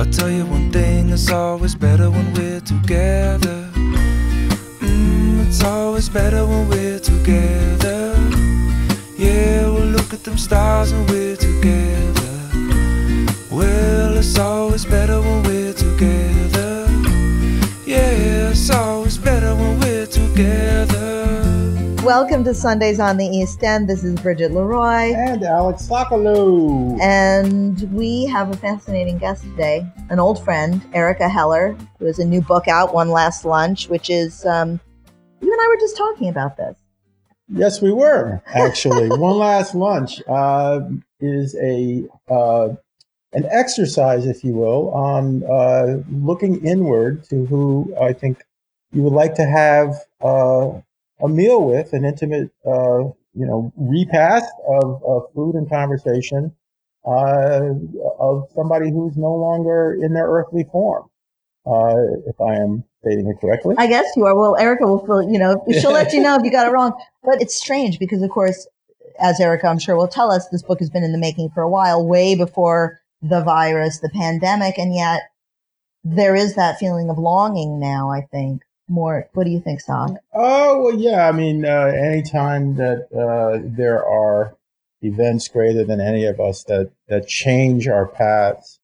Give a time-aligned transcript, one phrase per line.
[0.00, 3.68] I'll tell you one thing, it's always better when we're together.
[4.80, 8.16] Mm, it's always better when we're together.
[9.18, 12.32] Yeah, we'll look at them stars when we're together.
[13.50, 15.49] Well, it's always better when we're
[22.10, 23.88] Welcome to Sundays on the East End.
[23.88, 25.14] This is Bridget Leroy.
[25.14, 27.00] And Alec Sokolow.
[27.00, 32.24] And we have a fascinating guest today, an old friend, Erica Heller, who has a
[32.24, 34.80] new book out, One Last Lunch, which is, um,
[35.40, 36.76] you and I were just talking about this.
[37.48, 39.08] Yes, we were actually.
[39.10, 40.80] One Last Lunch uh,
[41.20, 42.70] is a uh,
[43.34, 48.42] an exercise, if you will, on uh, looking inward to who I think
[48.90, 50.80] you would like to have uh,
[51.22, 52.98] a meal with, an intimate, uh,
[53.34, 56.52] you know, repast of, of food and conversation
[57.06, 57.70] uh,
[58.18, 61.08] of somebody who's no longer in their earthly form.
[61.66, 61.94] Uh,
[62.26, 63.74] if I am stating it correctly.
[63.78, 64.34] I guess you are.
[64.34, 66.92] Well, Erica will feel, you know, she'll let you know if you got it wrong.
[67.22, 68.66] But it's strange because, of course,
[69.20, 71.62] as Erica, I'm sure will tell us, this book has been in the making for
[71.62, 75.22] a while, way before the virus, the pandemic, and yet
[76.02, 79.28] there is that feeling of longing now, I think, more.
[79.32, 80.16] What do you think, Sock?
[80.34, 81.28] Oh well, yeah.
[81.28, 84.56] I mean, uh, anytime that uh, there are
[85.02, 88.78] events greater than any of us that that change our paths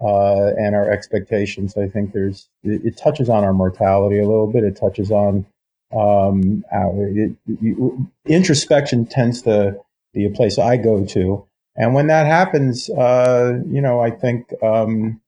[0.00, 4.50] uh, and our expectations, I think there's it, it, touches on our mortality a little
[4.50, 4.64] bit.
[4.64, 5.46] It touches on
[5.92, 9.80] um, our, it, you, introspection tends to
[10.12, 14.52] be a place I go to, and when that happens, uh, you know, I think.
[14.62, 15.20] Um,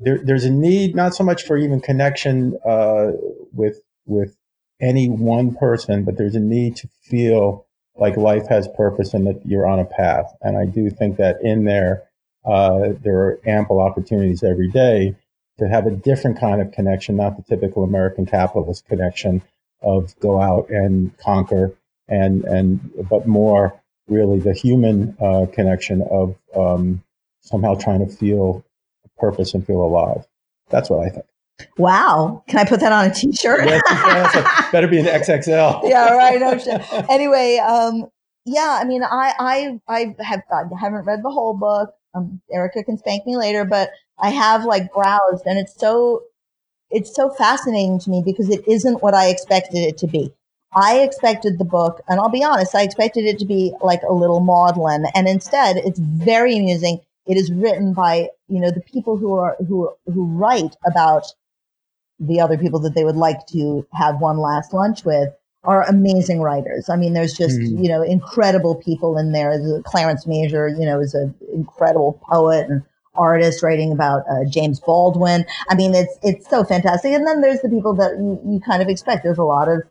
[0.00, 3.12] there, there's a need not so much for even connection uh,
[3.52, 4.36] with with
[4.80, 7.66] any one person, but there's a need to feel
[7.96, 10.34] like life has purpose and that you're on a path.
[10.42, 12.02] And I do think that in there,
[12.44, 15.14] uh, there are ample opportunities every day
[15.58, 19.42] to have a different kind of connection, not the typical American capitalist connection
[19.80, 21.76] of go out and conquer
[22.08, 27.02] and and but more really the human uh, connection of um,
[27.40, 28.64] somehow trying to feel
[29.18, 30.26] purpose and feel alive.
[30.70, 31.24] That's what I think.
[31.78, 32.42] Wow.
[32.48, 33.66] Can I put that on a t-shirt?
[33.66, 35.82] yes, better be an XXL.
[35.84, 36.40] yeah, right.
[36.40, 36.82] No shit.
[37.08, 38.06] Anyway, um,
[38.44, 41.94] yeah, I mean, I, I, I have, I haven't read the whole book.
[42.14, 46.22] Um, Erica can spank me later, but I have like browsed and it's so,
[46.90, 50.32] it's so fascinating to me because it isn't what I expected it to be.
[50.76, 54.12] I expected the book, and I'll be honest, I expected it to be like a
[54.12, 57.00] little maudlin, and instead it's very amusing.
[57.26, 61.26] It is written by, you know, the people who are, who, who write about
[62.18, 65.30] the other people that they would like to have one last lunch with
[65.64, 66.90] are amazing writers.
[66.90, 67.82] I mean, there's just, mm.
[67.82, 69.58] you know, incredible people in there.
[69.84, 72.82] Clarence Major, you know, is an incredible poet and
[73.14, 75.46] artist writing about uh, James Baldwin.
[75.70, 77.12] I mean, it's, it's so fantastic.
[77.12, 79.24] And then there's the people that you, you kind of expect.
[79.24, 79.82] There's a lot of,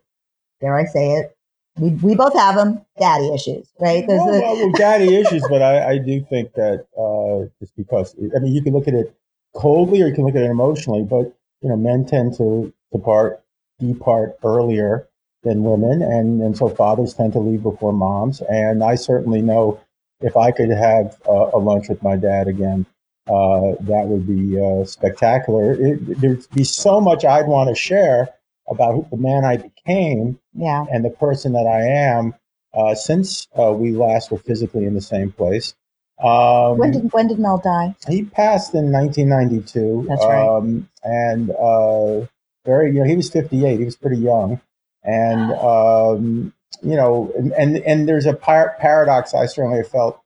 [0.60, 1.33] dare I say it,
[1.78, 4.06] we, we both have them, daddy issues, right?
[4.06, 8.14] There's well, a- well, daddy issues, but I, I do think that uh, just because,
[8.36, 9.14] I mean, you can look at it
[9.54, 13.42] coldly or you can look at it emotionally, but you know, men tend to depart
[13.80, 15.08] depart earlier
[15.42, 18.40] than women, and and so fathers tend to leave before moms.
[18.42, 19.80] And I certainly know
[20.20, 22.86] if I could have uh, a lunch with my dad again,
[23.26, 25.72] uh, that would be uh, spectacular.
[25.72, 28.33] It, there'd be so much I'd want to share
[28.68, 30.84] about the man I became, yeah.
[30.90, 32.34] and the person that I am
[32.74, 35.74] uh, since uh, we last were physically in the same place.
[36.22, 37.94] Um, when did when did Mel die?
[38.08, 40.06] He passed in 1992.
[40.08, 40.46] That's right.
[40.46, 42.26] Um, and uh,
[42.64, 43.78] very, you know, he was 58.
[43.78, 44.60] He was pretty young,
[45.02, 46.52] and um,
[46.82, 50.20] you know, and, and and there's a par- paradox I certainly felt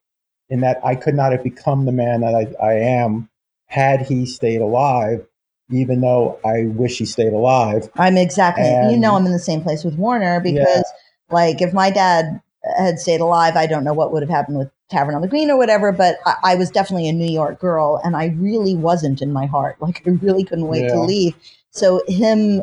[0.51, 3.29] in that I could not have become the man that I, I am
[3.67, 5.27] had he stayed alive.
[5.71, 7.91] Even though I wish he stayed alive.
[7.97, 8.65] I'm exactly.
[8.65, 10.83] And, you know, I'm in the same place with Warner because, yeah.
[11.31, 12.41] like, if my dad
[12.79, 15.51] had stayed alive, I don't know what would have happened with Tavern on the Green
[15.51, 19.21] or whatever, but I, I, was definitely a New York girl and I really wasn't
[19.23, 19.77] in my heart.
[19.89, 20.95] Like I really couldn't wait yeah.
[20.95, 21.35] to leave.
[21.71, 22.63] So him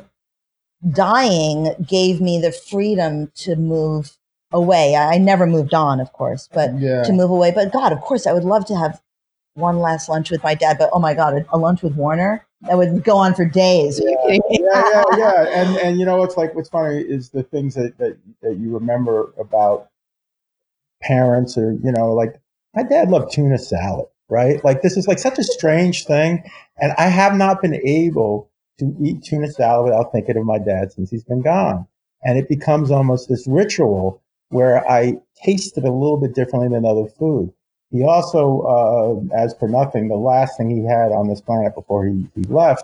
[0.92, 4.18] dying gave me the freedom to move
[4.52, 4.96] away.
[4.96, 7.04] I, I never moved on, of course, but yeah.
[7.04, 7.52] to move away.
[7.52, 9.02] But God, of course, I would love to have
[9.56, 12.45] one last lunch with my dad, but oh my god, a, a lunch with Warner
[12.68, 14.02] that would go on for days.
[14.04, 15.46] Yeah, yeah, yeah, yeah.
[15.56, 18.74] And and you know what's like what's funny is the things that, that that you
[18.74, 19.90] remember about
[21.02, 22.36] parents or you know like
[22.76, 24.64] my dad loved tuna salad, right?
[24.64, 26.44] Like this is like such a strange thing,
[26.78, 30.92] and I have not been able to eat tuna salad without thinking of my dad
[30.92, 31.88] since he's been gone,
[32.24, 36.86] and it becomes almost this ritual where I taste it a little bit differently than
[36.86, 37.52] other food.
[37.92, 42.06] He also, uh, as for nothing, the last thing he had on this planet before
[42.06, 42.84] he, he left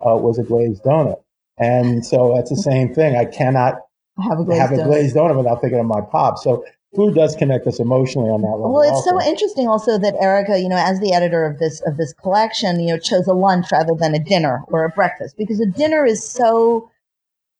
[0.00, 1.20] uh, was a glazed donut.
[1.58, 3.16] And so that's the same thing.
[3.16, 3.80] I cannot
[4.22, 4.86] have a glazed, have a donut.
[4.86, 6.38] glazed donut without thinking of my pop.
[6.38, 6.64] So
[6.94, 8.72] food does connect us emotionally on that level.
[8.72, 9.18] Well, it's also.
[9.18, 12.80] so interesting also that Erica, you know, as the editor of this of this collection,
[12.80, 16.04] you know, chose a lunch rather than a dinner or a breakfast because a dinner
[16.04, 16.90] is so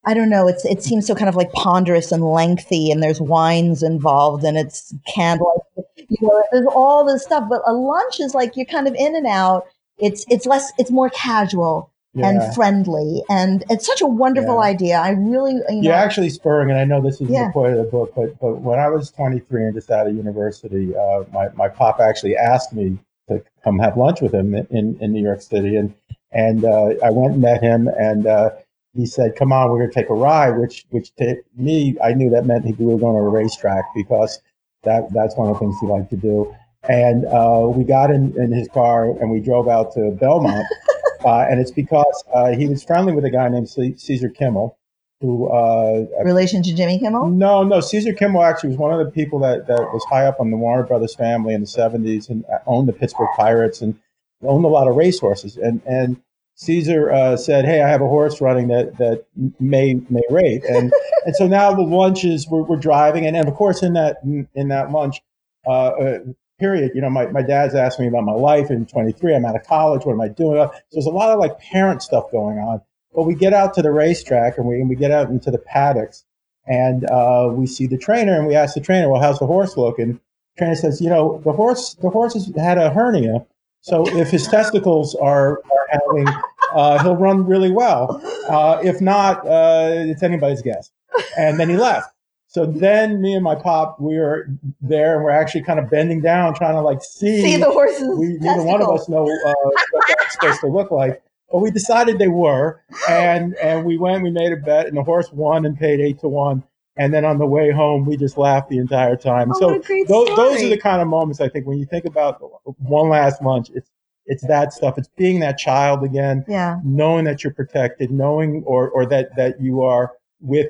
[0.04, 3.20] I don't know, it's it seems so kind of like ponderous and lengthy and there's
[3.20, 5.60] wines involved and it's candlelight
[6.08, 7.44] you know, there's all this stuff.
[7.48, 9.66] But a lunch is like you're kind of in and out.
[9.98, 12.28] It's it's less it's more casual Yeah.
[12.28, 14.60] and friendly and it's such a wonderful Yeah.
[14.72, 14.96] idea.
[14.98, 17.46] I really you know You're actually spurring, and I know this is Yeah.
[17.46, 20.14] the point of the book, but but when I was 23 and just out of
[20.14, 22.98] university, uh, my my pop actually asked me
[23.28, 25.94] to come have lunch with him in in New York City, and
[26.32, 28.50] and uh, I went and met him, and uh,
[28.94, 32.12] he said, "Come on, we're going to take a ride," which which to me, I
[32.12, 34.40] knew that meant we were going to a racetrack because
[34.84, 36.54] that that's one of the things he liked to do.
[36.88, 40.66] And uh, we got in, in his car and we drove out to Belmont.
[41.24, 44.76] uh, and it's because uh, he was friendly with a guy named C- Caesar Kimmel,
[45.20, 47.28] who uh, relation to Jimmy Kimmel.
[47.28, 47.80] no, no.
[47.80, 50.56] Caesar Kimmel actually was one of the people that, that was high up on the
[50.56, 53.96] Warner Brothers family in the 70s and owned the Pittsburgh Pirates and
[54.42, 55.56] owned a lot of racehorses.
[55.56, 56.20] And and
[56.64, 59.24] Caesar uh, said, "Hey, I have a horse running that that
[59.60, 60.92] may may rate." And
[61.26, 64.68] and so now the lunches we're, we're driving, and, and of course in that in
[64.68, 65.20] that lunch
[65.66, 66.18] uh, uh,
[66.58, 68.70] period, you know, my, my dad's asked me about my life.
[68.70, 70.04] In 23, I'm out of college.
[70.06, 70.56] What am I doing?
[70.56, 72.80] So there's a lot of like parent stuff going on.
[73.14, 75.58] But we get out to the racetrack and we and we get out into the
[75.58, 76.24] paddocks
[76.66, 79.76] and uh, we see the trainer and we ask the trainer, well, how's the horse
[79.76, 80.12] looking?
[80.12, 83.44] The trainer says, you know, the horse, the horse has had a hernia.
[83.80, 86.28] So if his testicles are, are having,
[86.74, 88.20] uh, he'll run really well.
[88.48, 90.90] Uh, if not, uh, it's anybody's guess.
[91.38, 92.12] And then he left.
[92.48, 94.46] So then me and my pop, we were
[94.82, 97.40] there and we're actually kind of bending down, trying to like see.
[97.40, 98.18] See the horses.
[98.18, 99.54] we, neither one of us know uh,
[99.92, 101.22] what that's supposed to look like.
[101.50, 104.22] But we decided they were, and and we went.
[104.22, 106.62] We made a bet, and the horse won and paid eight to one.
[106.96, 109.50] And then on the way home, we just laughed the entire time.
[109.54, 111.78] Oh, so what a great those, those are the kind of moments I think when
[111.78, 112.38] you think about
[112.78, 113.70] one last lunch.
[113.74, 113.90] It's
[114.26, 114.98] it's that stuff.
[114.98, 116.78] It's being that child again, Yeah.
[116.84, 120.68] knowing that you're protected, knowing or or that that you are with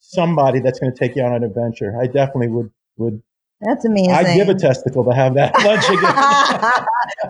[0.00, 1.94] somebody that's going to take you on an adventure.
[2.00, 3.22] I definitely would would.
[3.62, 4.12] That's amazing.
[4.12, 6.00] I'd give a testicle to have that lunch again.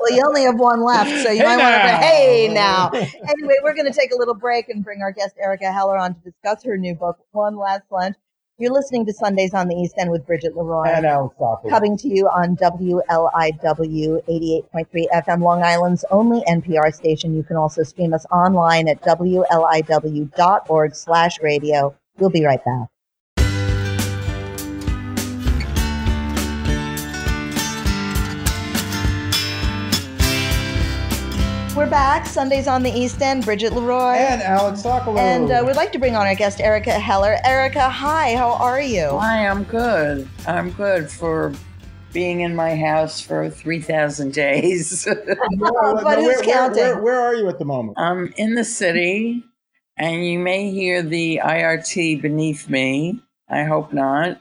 [0.01, 1.89] well, you only have one left, so you Hey might want to.
[1.89, 1.99] now.
[1.99, 2.91] Hey, now.
[2.93, 6.15] Anyway, we're going to take a little break and bring our guest Erica Heller on
[6.15, 8.15] to discuss her new book, One Last Lunch.
[8.61, 10.85] You're listening to Sundays on the East End with Bridget Leroy.
[10.87, 11.07] and
[11.39, 11.71] Soccer.
[11.71, 13.03] Coming to you on WLIW
[14.29, 17.35] 88.3 FM, Long Island's only NPR station.
[17.35, 21.97] You can also stream us online at WLIW.org slash radio.
[22.19, 22.90] We'll be right back.
[31.81, 32.27] We're back.
[32.27, 33.43] Sundays on the East End.
[33.43, 34.13] Bridget Leroy.
[34.13, 35.17] and Alex Soccer.
[35.17, 37.39] And uh, we'd like to bring on our guest, Erica Heller.
[37.43, 39.17] Erica, hi, how are you?
[39.19, 40.29] Hi, I'm good.
[40.47, 41.55] I'm good for
[42.13, 45.05] being in my house for 3,000 days.
[45.07, 46.83] but who's where, counting?
[46.83, 47.99] Where, where are you at the moment?
[47.99, 49.43] I'm in the city,
[49.97, 53.23] and you may hear the IRT beneath me.
[53.49, 54.39] I hope not.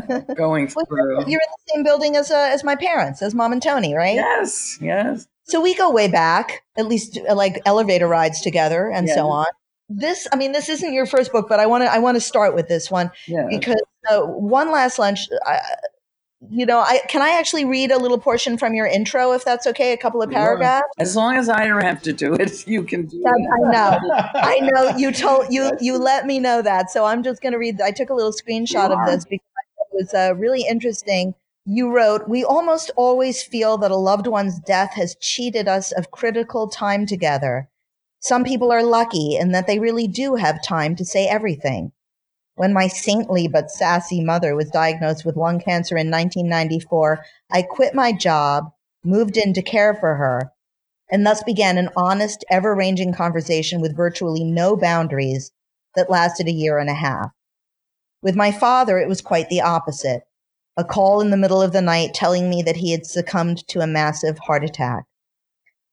[0.36, 0.84] Going through.
[1.26, 4.14] You're in the same building as uh, as my parents, as mom and Tony, right?
[4.16, 5.26] Yes, yes.
[5.44, 9.14] So we go way back, at least uh, like elevator rides together and Yeah.
[9.16, 9.46] so on.
[9.88, 12.20] This, I mean, this isn't your first book, but I want to I want to
[12.20, 13.46] start with this one Yeah.
[13.50, 13.80] because
[14.10, 15.28] uh, one last lunch.
[15.46, 15.60] I,
[16.50, 19.64] you know, I can I actually read a little portion from your intro, if that's
[19.68, 20.82] okay, a couple of paragraphs.
[20.98, 23.48] As long as I don't have to do it, you can do That- it.
[23.52, 24.22] I know.
[24.34, 27.58] I know you told you you let me know that, so I'm just going to
[27.58, 27.80] read.
[27.80, 29.46] I took a little screenshot of this because
[29.92, 31.34] was uh, really interesting.
[31.64, 36.10] You wrote, "We almost always feel that a loved one's death has cheated us of
[36.10, 37.68] critical time together.
[38.20, 41.92] Some people are lucky in that they really do have time to say everything."
[42.54, 47.94] When my saintly but sassy mother was diagnosed with lung cancer in 1994, I quit
[47.94, 48.72] my job,
[49.02, 50.52] moved in to care for her,
[51.10, 55.50] and thus began an honest, ever ranging conversation with virtually no boundaries
[55.94, 57.30] that lasted a year and a half.
[58.22, 60.22] With my father, it was quite the opposite.
[60.76, 63.80] a call in the middle of the night telling me that he had succumbed to
[63.80, 65.04] a massive heart attack.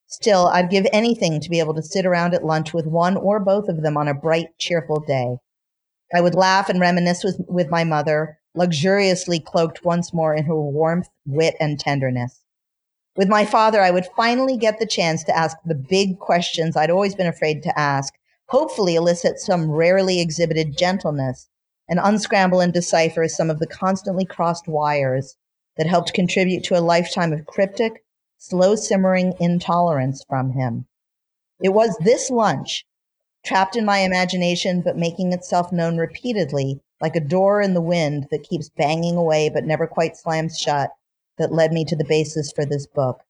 [0.08, 3.40] Still, I'd give anything to be able to sit around at lunch with one or
[3.40, 5.38] both of them on a bright, cheerful day.
[6.14, 10.56] I would laugh and reminisce with, with my mother, luxuriously cloaked once more in her
[10.56, 12.42] warmth, wit, and tenderness.
[13.16, 16.90] With my father, I would finally get the chance to ask the big questions I'd
[16.90, 18.14] always been afraid to ask,
[18.48, 21.50] hopefully elicit some rarely exhibited gentleness,
[21.90, 25.36] and unscramble and decipher some of the constantly crossed wires
[25.76, 28.04] that helped contribute to a lifetime of cryptic,
[28.38, 30.86] slow simmering intolerance from him.
[31.62, 32.86] It was this lunch,
[33.44, 38.28] trapped in my imagination but making itself known repeatedly, like a door in the wind
[38.30, 40.92] that keeps banging away but never quite slams shut,
[41.38, 43.22] that led me to the basis for this book.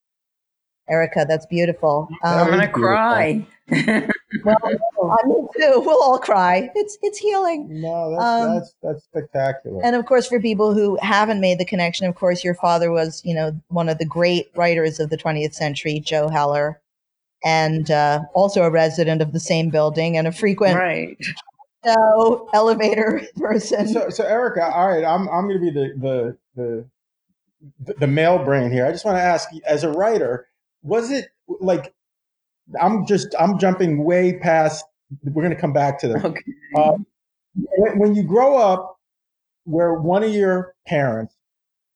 [0.88, 2.08] Erica, that's beautiful.
[2.24, 3.46] Um, I'm gonna cry.
[3.70, 4.56] Well,
[5.22, 5.82] I me too.
[5.84, 6.70] We'll all cry.
[6.74, 7.80] It's it's healing.
[7.80, 9.84] No, that's, um, that's that's spectacular.
[9.84, 13.22] And of course, for people who haven't made the connection, of course, your father was,
[13.24, 16.80] you know, one of the great writers of the 20th century, Joe Heller,
[17.44, 21.16] and uh, also a resident of the same building and a frequent right.
[21.82, 23.88] So elevator person.
[23.88, 26.84] So, so Erica, all right, I'm I'm going to be the the
[27.86, 28.86] the the male brain here.
[28.86, 30.48] I just want to ask, as a writer,
[30.82, 31.94] was it like
[32.80, 34.84] I'm just I'm jumping way past.
[35.24, 36.24] We're going to come back to this.
[36.24, 36.42] Okay.
[36.76, 36.92] Uh,
[37.54, 38.98] when, when you grow up,
[39.64, 41.34] where one of your parents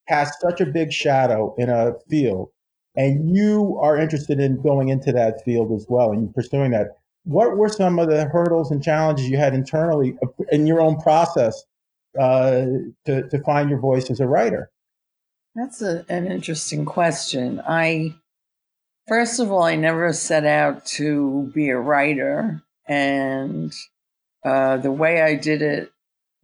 [0.07, 2.51] has such a big shadow in a field,
[2.97, 6.89] and you are interested in going into that field as well, and you're pursuing that.
[7.27, 10.19] What were some of the hurdles and challenges you had internally
[10.53, 11.65] in your own process
[12.21, 12.67] uh,
[13.07, 14.71] to to find your voice as a writer?
[15.55, 17.63] That's a, an interesting question.
[17.67, 18.17] I,
[19.07, 22.63] first of all, I never set out to be a writer.
[22.87, 23.73] And
[24.45, 25.91] uh, the way I did it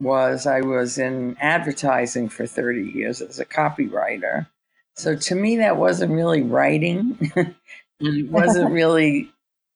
[0.00, 4.46] was I was in advertising for 30 years as a copywriter.
[4.94, 7.18] So to me, that wasn't really writing.
[8.00, 9.30] it wasn't really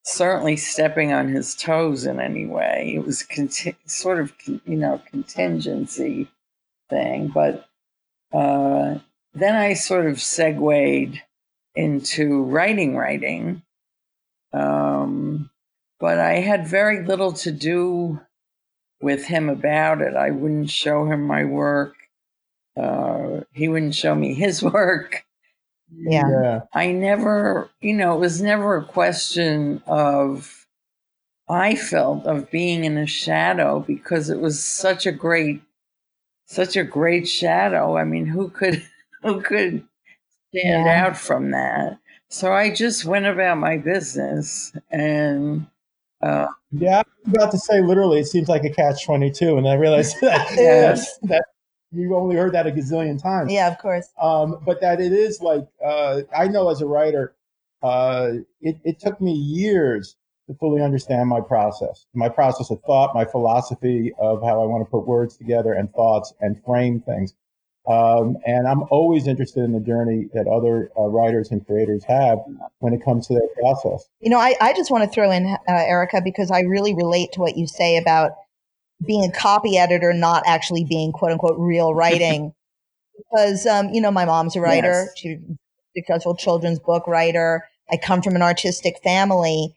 [0.04, 2.94] certainly stepping on his toes in any way.
[2.96, 6.28] It was conti- sort of, you know, contingency
[6.88, 7.28] thing.
[7.28, 7.66] But
[8.32, 8.98] uh,
[9.34, 11.20] then I sort of segued
[11.74, 13.62] into writing, writing.
[14.52, 15.50] Um,
[15.98, 18.20] but I had very little to do
[19.00, 20.14] with him about it.
[20.14, 21.94] I wouldn't show him my work.
[22.76, 25.24] Uh, he wouldn't show me his work.
[25.92, 26.28] Yeah.
[26.28, 26.60] yeah.
[26.72, 30.66] I never, you know, it was never a question of,
[31.48, 35.62] I felt of being in a shadow because it was such a great,
[36.46, 37.96] such a great shadow.
[37.96, 38.82] I mean, who could,
[39.22, 39.84] who could
[40.58, 41.06] stand yeah.
[41.06, 41.98] out from that.
[42.28, 45.66] So I just went about my business and
[46.22, 49.68] uh, yeah, I'm about to say literally, it seems like a catch twenty two, and
[49.68, 51.18] I realized that, yes.
[51.24, 51.44] that
[51.92, 53.52] you only heard that a gazillion times.
[53.52, 54.08] Yeah, of course.
[54.18, 57.34] Um, but that it is like uh, I know as a writer,
[57.82, 58.32] uh,
[58.62, 63.24] it, it took me years to fully understand my process, my process of thought, my
[63.24, 67.34] philosophy of how I want to put words together and thoughts and frame things.
[67.86, 72.38] Um, and I'm always interested in the journey that other uh, writers and creators have
[72.78, 74.08] when it comes to their process.
[74.20, 77.32] You know, I, I just want to throw in, uh, Erica, because I really relate
[77.32, 78.32] to what you say about
[79.06, 82.54] being a copy editor, not actually being quote unquote real writing.
[83.30, 85.08] because, um, you know, my mom's a writer, yes.
[85.16, 85.56] she's a
[86.00, 87.68] successful children's book writer.
[87.90, 89.74] I come from an artistic family.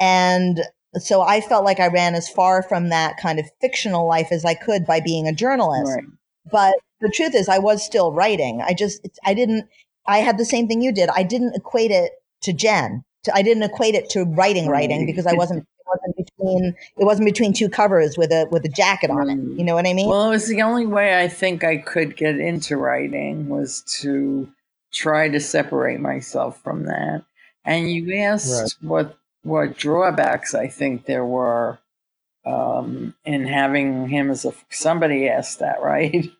[0.00, 0.60] And
[0.94, 4.44] so I felt like I ran as far from that kind of fictional life as
[4.44, 5.92] I could by being a journalist.
[5.92, 6.04] Right.
[6.50, 8.62] But the truth is I was still writing.
[8.62, 9.68] I just, I didn't,
[10.06, 11.08] I had the same thing you did.
[11.10, 12.12] I didn't equate it
[12.42, 13.04] to Jen.
[13.24, 17.04] To, I didn't equate it to writing, writing because I wasn't, it wasn't between, it
[17.04, 19.58] wasn't between two covers with a, with a jacket on it.
[19.58, 20.08] You know what I mean?
[20.08, 24.48] Well, it was the only way I think I could get into writing was to
[24.92, 27.24] try to separate myself from that.
[27.64, 28.88] And you asked right.
[28.88, 31.78] what, what drawbacks I think there were
[32.46, 36.30] um, in having him as a somebody asked that right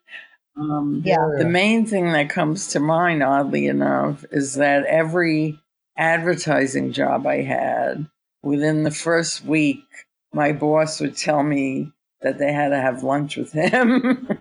[0.58, 1.28] um, yeah.
[1.38, 5.60] The main thing that comes to mind, oddly enough, is that every
[5.96, 8.08] advertising job I had,
[8.42, 9.84] within the first week,
[10.32, 14.40] my boss would tell me that they had to have lunch with him.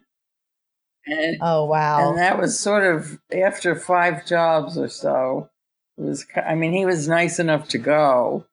[1.06, 2.10] and, oh wow!
[2.10, 5.50] And that was sort of after five jobs or so.
[5.98, 6.26] It was.
[6.36, 8.46] I mean, he was nice enough to go,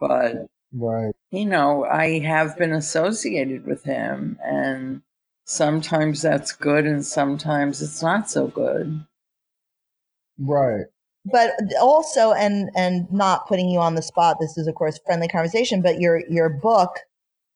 [0.00, 1.12] but right.
[1.30, 5.02] You know, I have been associated with him, and
[5.46, 9.04] sometimes that's good and sometimes it's not so good.
[10.38, 10.86] Right.
[11.24, 14.36] But also, and and not putting you on the spot.
[14.38, 15.82] This is, of course, friendly conversation.
[15.82, 17.00] But your your book,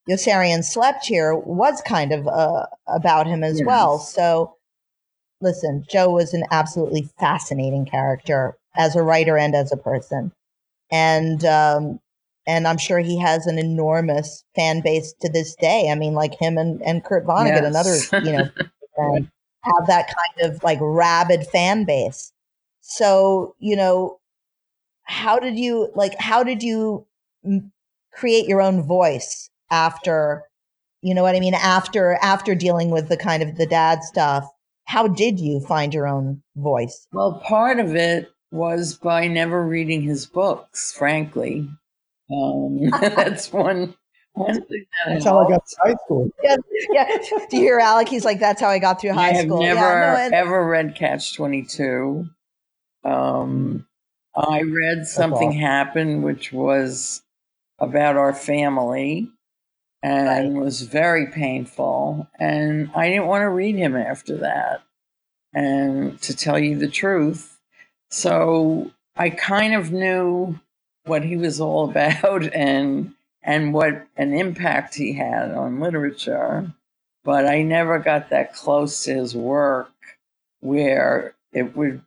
[0.09, 3.67] Yossarian slept here, was kind of uh, about him as yes.
[3.67, 3.99] well.
[3.99, 4.57] So,
[5.41, 10.33] listen, Joe was an absolutely fascinating character as a writer and as a person.
[10.91, 12.01] And, um,
[12.51, 15.89] and I'm sure he has an enormous fan base to this day.
[15.91, 18.13] I mean, like him and, and Kurt Vonnegut, yes.
[18.13, 18.51] another, you know,
[18.99, 19.31] um,
[19.63, 22.33] have that kind of like rabid fan base.
[22.81, 24.19] So, you know,
[25.05, 27.07] how did you like, how did you
[28.13, 30.43] create your own voice after,
[31.03, 31.55] you know what I mean?
[31.55, 34.45] After, after dealing with the kind of the dad stuff,
[34.87, 37.07] how did you find your own voice?
[37.13, 41.69] Well, part of it was by never reading his books, frankly.
[42.33, 43.95] Um, that's one
[44.35, 44.65] one
[45.07, 46.31] That's how I got to high school.
[46.43, 46.57] Yeah,
[46.93, 47.19] yeah.
[47.51, 48.09] Do you hear Alec?
[48.09, 50.37] He's like, "That's how I got through high I school." I have never yeah, no,
[50.37, 52.29] ever read Catch Twenty Two.
[53.05, 53.87] Um,
[54.37, 57.23] I read something Happened, which was
[57.79, 59.31] about our family,
[60.03, 60.63] and right.
[60.63, 62.29] was very painful.
[62.39, 64.83] And I didn't want to read him after that.
[65.53, 67.59] And to tell you the truth,
[68.11, 70.61] so I kind of knew
[71.11, 73.13] what he was all about and
[73.43, 76.73] and what an impact he had on literature.
[77.25, 79.91] But I never got that close to his work
[80.61, 82.03] where it would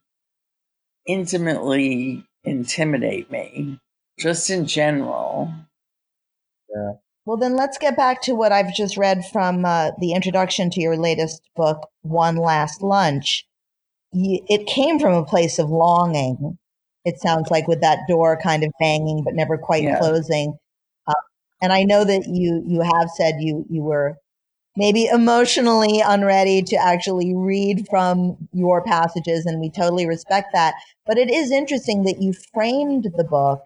[1.05, 3.79] intimately intimidate me,
[4.19, 5.53] just in general.
[6.73, 6.93] Yeah.
[7.25, 10.81] Well, then let's get back to what I've just read from uh, the introduction to
[10.81, 13.45] your latest book, One Last Lunch.
[14.11, 16.57] It came from a place of longing.
[17.05, 19.99] It sounds like with that door kind of banging, but never quite yeah.
[19.99, 20.57] closing.
[21.07, 21.13] Uh,
[21.61, 24.17] and I know that you you have said you you were
[24.75, 30.75] maybe emotionally unready to actually read from your passages, and we totally respect that.
[31.05, 33.63] But it is interesting that you framed the book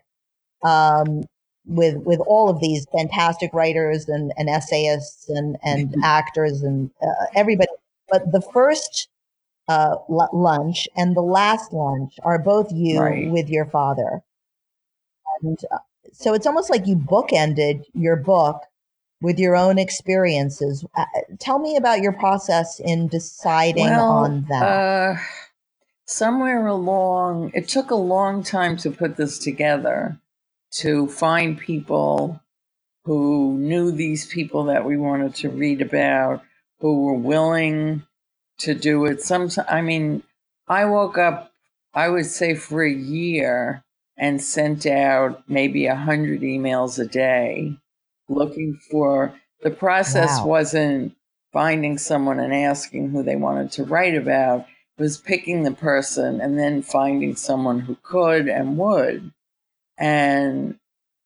[0.64, 1.24] um,
[1.66, 6.04] with with all of these fantastic writers and, and essayists and and mm-hmm.
[6.04, 7.70] actors and uh, everybody.
[8.10, 9.10] But the first
[9.68, 13.32] uh, l- lunch and the last lunch are both you right.
[13.32, 14.22] with your father,
[15.42, 15.78] and uh,
[16.14, 18.62] so it's almost like you bookended your book
[19.22, 20.86] with your own experiences.
[20.96, 21.06] Uh,
[21.40, 24.64] tell me about your process in deciding well, on that.
[24.64, 25.18] Uh,
[26.06, 30.20] somewhere along, it took a long time to put this together
[30.72, 32.40] to find people
[33.06, 36.44] who knew these people that we wanted to read about,
[36.80, 38.04] who were willing
[38.60, 39.22] to do it.
[39.22, 40.24] Sometimes, I mean,
[40.68, 41.52] I woke up,
[41.94, 43.84] I would say for a year
[44.18, 47.78] and sent out maybe a hundred emails a day
[48.30, 50.48] looking for the process wow.
[50.48, 51.16] wasn't
[51.54, 54.62] finding someone and asking who they wanted to write about
[54.98, 59.32] it was picking the person and then finding someone who could and would
[59.98, 60.78] and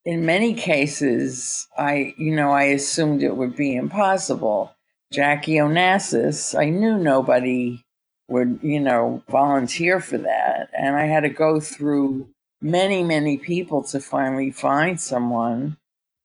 [0.05, 4.73] in many cases, I, you know, I assumed it would be impossible.
[5.11, 7.83] Jackie Onassis, I knew nobody
[8.27, 10.69] would, you know, volunteer for that.
[10.77, 12.29] And I had to go through
[12.61, 15.77] many, many people to finally find someone.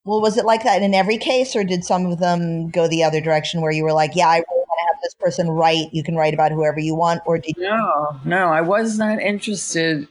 [0.05, 3.03] Well, was it like that in every case, or did some of them go the
[3.03, 5.93] other direction where you were like, yeah, I really want to have this person write?
[5.93, 7.57] You can write about whoever you want, or did?
[7.59, 10.07] No, no, I was not interested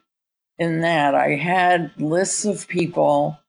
[0.59, 1.15] in that.
[1.15, 3.39] I had lists of people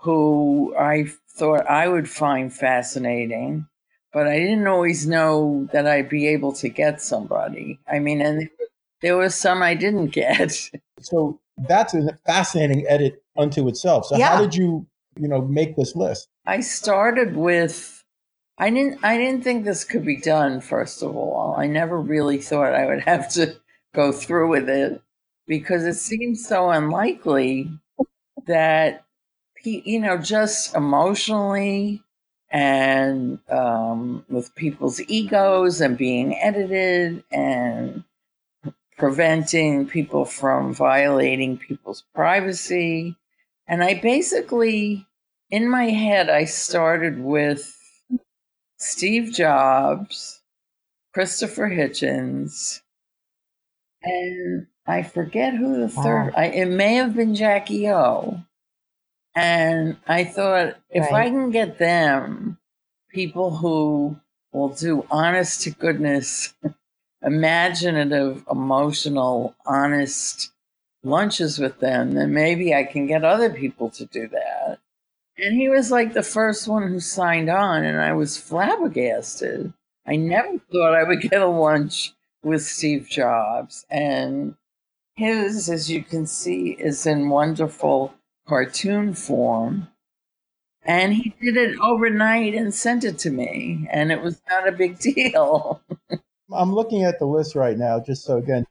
[0.00, 3.66] who I thought I would find fascinating,
[4.12, 7.78] but I didn't always know that I'd be able to get somebody.
[7.90, 8.48] I mean, and
[9.02, 10.70] there was some I didn't get.
[11.00, 14.06] So that's a fascinating edit unto itself.
[14.06, 14.30] So yeah.
[14.30, 14.84] how did you,
[15.16, 16.28] you know, make this list?
[16.44, 18.02] I started with
[18.58, 21.54] I didn't I didn't think this could be done first of all.
[21.56, 23.54] I never really thought I would have to
[23.94, 25.00] go through with it
[25.46, 27.70] because it seems so unlikely
[28.46, 29.04] that
[29.62, 32.02] you know just emotionally
[32.50, 38.04] and um, with people's egos and being edited and
[38.96, 43.14] preventing people from violating people's privacy
[43.68, 45.06] and i basically
[45.50, 47.78] in my head i started with
[48.76, 50.42] steve jobs
[51.14, 52.80] christopher hitchens
[54.02, 56.28] and I forget who the third.
[56.28, 56.32] Wow.
[56.36, 58.42] I, it may have been Jackie O.
[59.38, 61.26] And I thought if right.
[61.26, 62.58] I can get them,
[63.08, 64.18] people who
[64.52, 66.54] will do honest to goodness,
[67.22, 70.50] imaginative, emotional, honest
[71.04, 74.80] lunches with them, then maybe I can get other people to do that.
[75.36, 79.72] And he was like the first one who signed on, and I was flabbergasted.
[80.04, 83.86] I never thought I would get a lunch with Steve Jobs.
[83.88, 84.56] And
[85.14, 88.14] his, as you can see, is in wonderful
[88.48, 89.88] cartoon form.
[90.84, 94.72] And he did it overnight and sent it to me, and it was not a
[94.72, 95.82] big deal.
[96.52, 98.64] I'm looking at the list right now, just so again,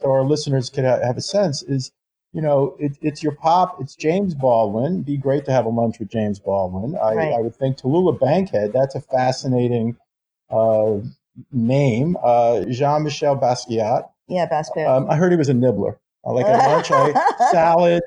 [0.00, 1.62] so our listeners could have a sense.
[1.62, 1.92] Is
[2.32, 4.92] you know, it, it's your pop, it's James Baldwin.
[4.94, 6.96] It'd be great to have a lunch with James Baldwin.
[6.96, 7.32] I, right.
[7.32, 8.72] I would think Tallulah Bankhead.
[8.72, 9.96] That's a fascinating
[10.48, 10.98] uh,
[11.52, 12.16] name.
[12.22, 14.08] Uh, Jean Michel Basquiat.
[14.28, 14.88] Yeah, Basquiat.
[14.88, 15.98] Um, I heard he was a nibbler.
[16.24, 17.12] Uh, like at lunch, I
[17.50, 18.02] salad.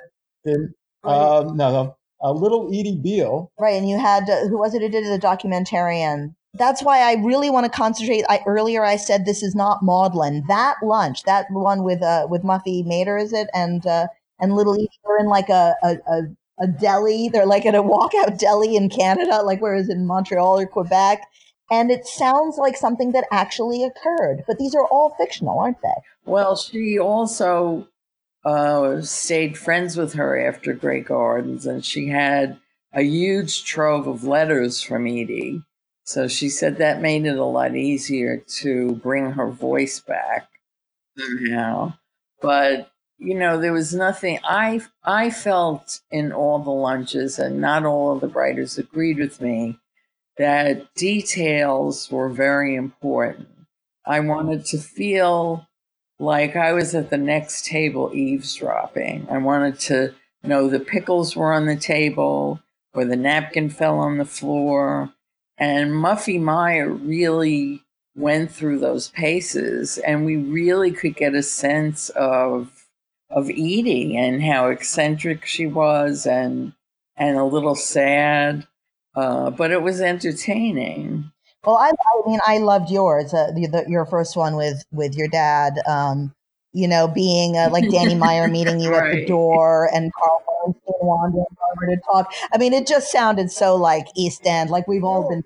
[0.45, 3.51] Then, um, no, no, a little Edie Beale.
[3.59, 6.35] Right, and you had uh, who was it who did the documentarian?
[6.55, 8.23] That's why I really want to concentrate.
[8.29, 10.43] I, earlier I said this is not maudlin.
[10.47, 13.49] That lunch, that one with uh with Muffie Mater, is it?
[13.53, 14.07] And uh,
[14.39, 16.21] and Little Edie, they're in like a, a, a
[16.59, 17.29] a deli.
[17.29, 21.23] They're like at a walkout deli in Canada, like whereas in Montreal or Quebec.
[21.71, 26.01] And it sounds like something that actually occurred, but these are all fictional, aren't they?
[26.25, 27.87] Well, she also
[28.45, 32.59] uh, stayed friends with her after Grey Gardens, and she had
[32.93, 35.61] a huge trove of letters from Edie.
[36.05, 40.49] So she said that made it a lot easier to bring her voice back
[41.17, 41.93] somehow.
[42.41, 44.39] But you know, there was nothing.
[44.43, 49.39] I I felt in all the lunches, and not all of the writers agreed with
[49.39, 49.79] me
[50.37, 53.47] that details were very important.
[54.05, 55.67] I wanted to feel
[56.19, 59.27] like I was at the next table eavesdropping.
[59.29, 62.59] I wanted to know the pickles were on the table
[62.93, 65.11] or the napkin fell on the floor.
[65.57, 67.83] And Muffie Meyer really
[68.15, 72.79] went through those paces and we really could get a sense of
[73.29, 76.73] of Edie and how eccentric she was and
[77.15, 78.67] and a little sad.
[79.15, 81.31] Uh, but it was entertaining.
[81.65, 85.15] Well, I, I mean, I loved yours, uh, the, the, your first one with with
[85.15, 85.79] your dad.
[85.87, 86.33] Um,
[86.73, 89.05] you know, being uh, like Danny Meyer meeting you right.
[89.05, 92.33] at the door and Carl Bernstein wandering over to talk.
[92.51, 95.43] I mean, it just sounded so like East End, like we've all been.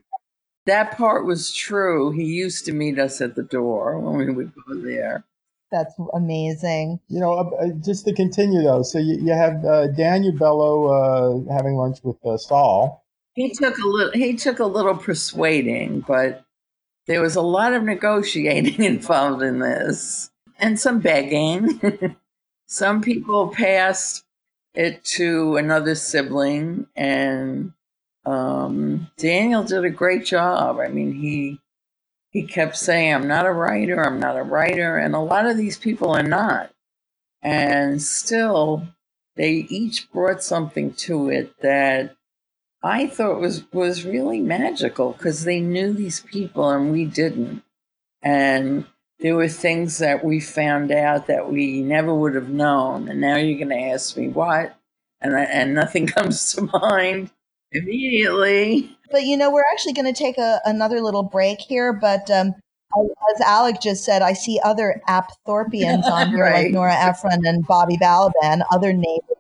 [0.66, 2.12] That part was true.
[2.12, 5.26] He used to meet us at the door when we would go there.
[5.70, 7.02] That's amazing.
[7.10, 10.86] You know, uh, uh just to continue though, so you, you have uh, Daniel Bellow
[10.86, 13.04] uh, having lunch with uh, Saul
[13.38, 14.12] he took a little.
[14.14, 16.44] He took a little persuading, but
[17.06, 22.16] there was a lot of negotiating involved in this, and some begging.
[22.68, 24.26] some people passed
[24.74, 27.74] it to another sibling, and
[28.26, 30.80] um, Daniel did a great job.
[30.80, 31.60] I mean, he
[32.32, 34.04] he kept saying, "I'm not a writer.
[34.04, 36.72] I'm not a writer," and a lot of these people are not,
[37.44, 38.88] and still,
[39.36, 42.17] they each brought something to it that
[42.88, 47.64] I thought was was really magical because they knew these people and we didn't,
[48.22, 48.86] and
[49.20, 53.10] there were things that we found out that we never would have known.
[53.10, 54.78] And now you're going to ask me what,
[55.22, 57.32] and I, and nothing comes to mind
[57.72, 58.98] immediately.
[59.12, 62.30] But you know, we're actually going to take a, another little break here, but.
[62.32, 62.54] Um,
[63.36, 66.64] as Alec just said, I see other Apthorpians on here, right.
[66.64, 69.38] like Nora Ephron and Bobby Balaban, other neighbors.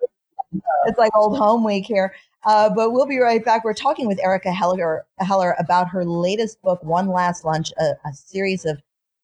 [0.85, 2.13] It's like old home week here.
[2.45, 3.63] Uh, but we'll be right back.
[3.63, 8.13] We're talking with Erica Heller, Heller about her latest book, One Last Lunch, a, a
[8.13, 8.81] series of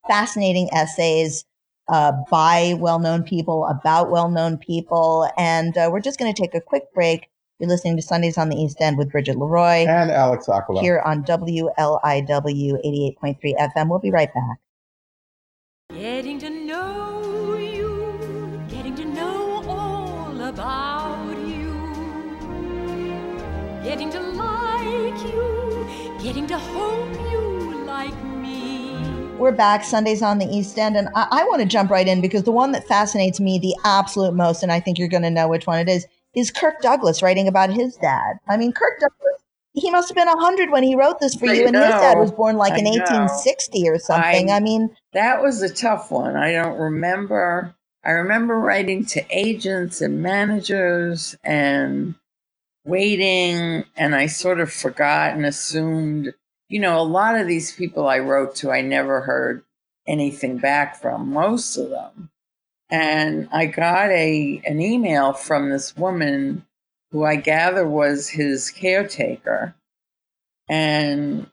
[0.08, 1.46] fascinating essays
[1.88, 5.30] uh, by well known people, about well known people.
[5.38, 7.30] And uh, we're just going to take a quick break.
[7.60, 11.02] You're listening to Sundays on the East End with Bridget Leroy and Alec Sokolow here
[11.06, 13.90] on WLIW 88.3 FM.
[13.90, 14.58] We'll be right back.
[29.38, 29.84] We're back.
[29.84, 32.52] Sundays on the East End, and I, I want to jump right in because the
[32.52, 35.68] one that fascinates me the absolute most, and I think you're going to know which
[35.68, 38.38] one it is, is Kirk Douglas writing about his dad.
[38.48, 39.44] I mean, Kirk Douglas
[39.74, 42.32] he must have been 100 when he wrote this for you and his dad was
[42.32, 42.92] born like I in know.
[42.92, 44.52] 1860 or something.
[44.52, 46.36] I, I, mean that was a tough one.
[46.36, 47.74] I don't remember.
[48.04, 52.16] I remember writing to agents and managers and
[52.86, 56.34] waiting and I sort of forgot and assumed,
[56.74, 59.64] you know, a lot of these people I wrote to, I never heard
[60.08, 62.32] anything back from, most of them.
[62.90, 66.66] And I got a an email from this woman
[67.12, 69.76] who I gather was his caretaker.
[70.68, 71.46] And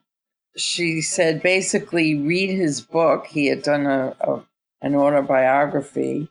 [0.56, 3.26] she said basically read his book.
[3.26, 4.42] He had done a, a
[4.80, 6.30] an autobiography.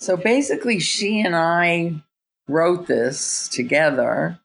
[0.00, 2.02] So basically she and I
[2.48, 4.40] wrote this together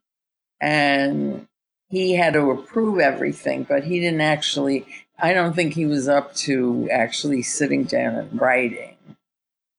[0.61, 1.47] and
[1.89, 4.85] he had to approve everything, but he didn't actually,
[5.17, 8.95] I don't think he was up to actually sitting down and writing.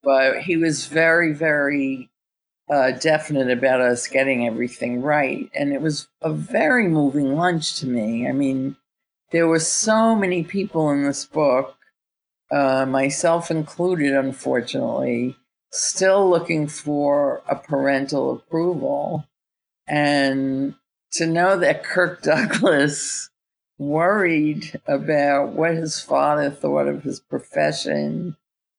[0.03, 2.11] But he was very, very
[2.71, 5.51] uh, definite about us getting everything right.
[5.55, 8.29] And it was a very moving lunch to me.
[8.29, 8.77] I mean,
[9.31, 11.77] there were so many people in this book
[12.51, 15.37] uh, myself included, unfortunately,
[15.71, 19.27] still looking for a parental approval.
[19.87, 20.75] And
[21.13, 23.31] to know that Kirk Douglas
[23.79, 28.37] worried about what his father thought of his profession,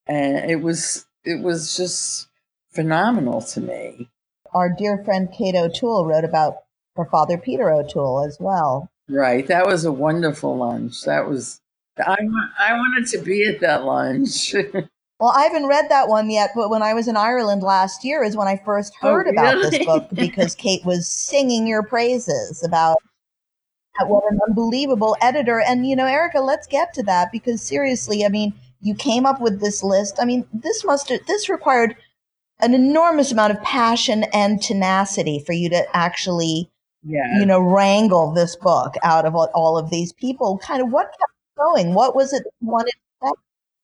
[0.08, 2.28] and it was it was just
[2.70, 4.10] phenomenal to me.
[4.54, 6.58] Our dear friend Kate O'Toole wrote about
[6.96, 8.89] her father Peter O'Toole as well.
[9.10, 11.04] Right, that was a wonderful lunch.
[11.04, 11.62] That was
[11.98, 12.17] I
[12.60, 14.56] I wanted to be at that lunch.
[15.21, 18.23] Well, I haven't read that one yet, but when I was in Ireland last year
[18.23, 19.69] is when I first Oh, heard about really?
[19.69, 22.97] this book because Kate was singing your praises about
[24.07, 25.62] what an unbelievable editor.
[25.62, 29.39] And, you know, Erica, let's get to that because seriously, I mean, you came up
[29.39, 30.17] with this list.
[30.19, 31.95] I mean, this must, have this required
[32.60, 36.67] an enormous amount of passion and tenacity for you to actually,
[37.03, 37.38] yeah.
[37.38, 40.57] you know, wrangle this book out of all, all of these people.
[40.57, 41.93] Kind of what kept going?
[41.93, 42.95] What was it you wanted?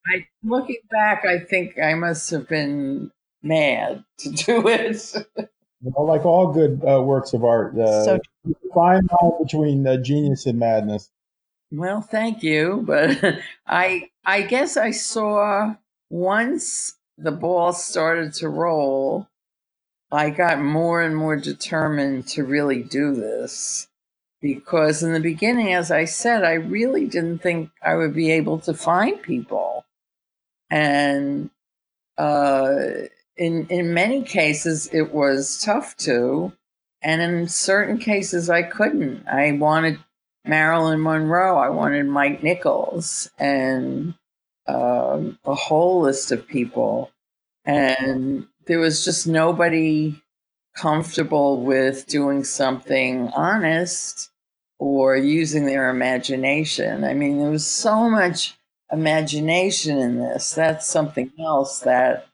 [0.08, 3.10] I, looking back, I think I must have been
[3.42, 5.14] mad to do it.
[5.80, 8.18] You know, like all good uh, works of art, uh, So
[8.74, 11.10] fine line between uh, genius and madness.
[11.70, 13.22] Well, thank you, but
[13.66, 15.74] I I guess I saw
[16.10, 19.28] once the ball started to roll,
[20.10, 23.88] I got more and more determined to really do this.
[24.40, 28.60] Because in the beginning, as I said, I really didn't think I would be able
[28.60, 29.84] to find people.
[30.70, 31.50] And
[32.16, 32.76] uh,
[33.36, 36.52] in in many cases, it was tough to,
[37.02, 39.26] and in certain cases, I couldn't.
[39.28, 39.98] I wanted
[40.44, 41.58] Marilyn Monroe.
[41.58, 44.14] I wanted Mike Nichols and
[44.66, 47.10] um, a whole list of people.
[47.64, 50.20] And there was just nobody
[50.76, 54.30] comfortable with doing something honest
[54.78, 57.04] or using their imagination.
[57.04, 58.57] I mean, there was so much
[58.92, 60.52] imagination in this.
[60.52, 62.26] That's something else that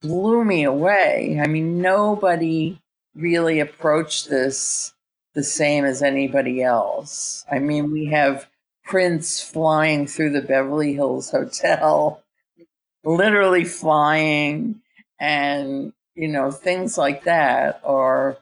[0.00, 1.40] blew me away.
[1.42, 2.78] I mean, nobody
[3.14, 4.94] really approached this
[5.34, 7.44] the same as anybody else.
[7.50, 8.48] I mean, we have
[8.84, 12.22] Prince flying through the Beverly Hills Hotel,
[13.04, 14.82] literally flying,
[15.18, 18.36] and you know, things like that are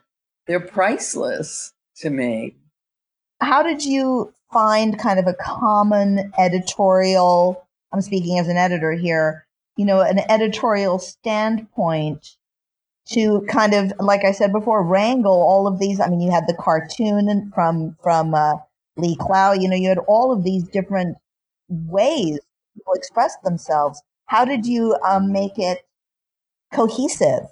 [0.47, 2.55] they're priceless to me.
[3.41, 9.45] How did you find kind of a common editorial i'm speaking as an editor here
[9.77, 12.37] you know an editorial standpoint
[13.07, 16.47] to kind of like i said before wrangle all of these i mean you had
[16.47, 18.53] the cartoon from from uh,
[18.97, 21.17] lee clow you know you had all of these different
[21.69, 22.39] ways
[22.75, 24.01] people express themselves.
[24.25, 25.79] How did you um, make it
[26.73, 27.47] cohesive?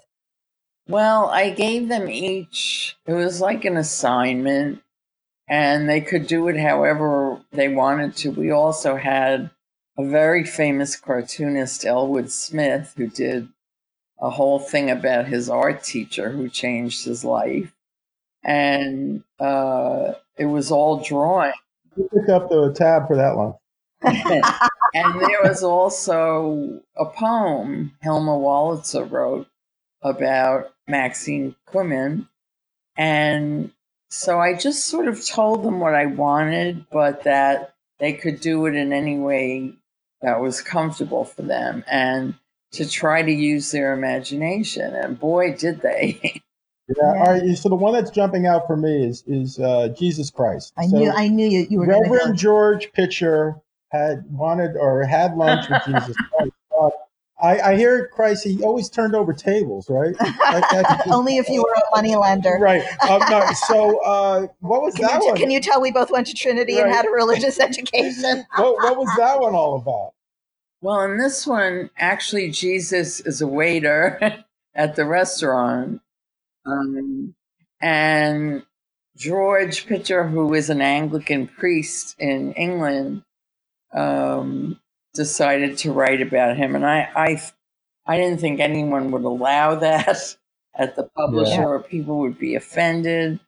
[0.88, 4.82] Well, I gave them each, it was like an assignment,
[5.50, 8.30] and they could do it however they wanted to.
[8.30, 9.50] We also had
[9.98, 13.48] a very famous cartoonist, Elwood Smith, who did
[14.20, 17.72] a whole thing about his art teacher who changed his life.
[18.44, 21.52] And uh, it was all drawing.
[21.96, 23.54] You picked up the tab for that one.
[24.02, 29.48] and there was also a poem Hilma Wolitzer wrote
[30.00, 32.28] about Maxine Kumin.
[32.96, 33.72] And
[34.10, 38.66] so I just sort of told them what I wanted, but that they could do
[38.66, 39.72] it in any way
[40.22, 42.34] that was comfortable for them and
[42.72, 44.94] to try to use their imagination.
[44.94, 46.20] And boy, did they.
[46.22, 46.30] Yeah.
[46.96, 47.04] Yeah.
[47.04, 47.56] All right.
[47.56, 50.72] So the one that's jumping out for me is is uh, Jesus Christ.
[50.76, 53.60] i So knew i knew you, you were Reverend go George Pitcher
[53.92, 56.52] had wanted or had lunch with Jesus Christ.
[57.42, 58.44] I, I hear Christ.
[58.44, 60.16] He always turned over tables, right?
[60.18, 62.82] That- that's just- only if you were a money lender Right.
[63.08, 65.36] Um, no, so uh, what was Can that you, one?
[65.36, 68.44] can you tell we both went to Trinity and had a religious education?
[68.56, 70.12] what, what was that one all about?
[70.82, 76.00] Well, in this one, actually, Jesus is a waiter at the restaurant.
[76.64, 77.34] Um,
[77.82, 78.62] and
[79.16, 83.22] George Pitcher, who is an Anglican priest in England,
[83.92, 84.79] um,
[85.14, 86.74] decided to write about him.
[86.76, 87.42] And I, I,
[88.06, 90.36] I didn't think anyone would allow that
[90.74, 91.66] at the publisher Yeah.
[91.66, 93.40] or people would be offended.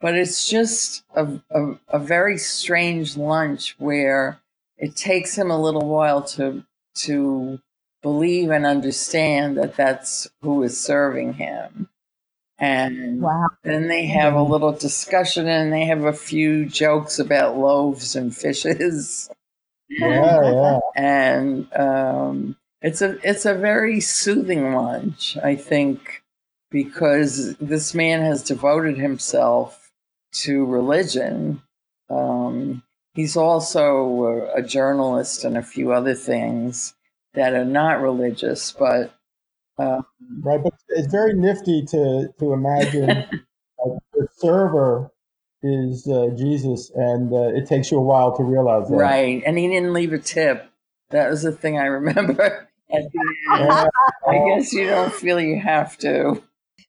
[0.00, 4.40] But it's just a, a, a very strange lunch where
[4.78, 6.64] it takes him a little while to
[6.96, 7.60] to
[8.02, 11.88] believe and understand that that's who is serving him.
[12.58, 13.48] And Wow.
[13.62, 18.34] then they have a little discussion and they have a few jokes about loaves and
[18.36, 19.30] fishes.
[19.90, 20.78] Yeah, yeah.
[20.96, 26.22] And um, it's a it's a very soothing lunch, I think,
[26.70, 29.90] because this man has devoted himself
[30.42, 31.62] to religion.
[32.08, 32.82] Um,
[33.14, 36.94] he's also a, a journalist and a few other things,
[37.34, 39.14] that are not religious, but
[39.78, 40.02] uh,
[40.42, 40.62] right.
[40.62, 43.24] But it's very nifty to to imagine
[44.14, 45.10] the server
[45.62, 48.94] is uh, Jesus, and uh, it takes you a while to realize that.
[48.94, 50.70] Right, and he didn't leave a tip.
[51.10, 52.68] That was the thing I remember.
[52.92, 53.02] I
[54.48, 56.42] guess you don't feel you have to.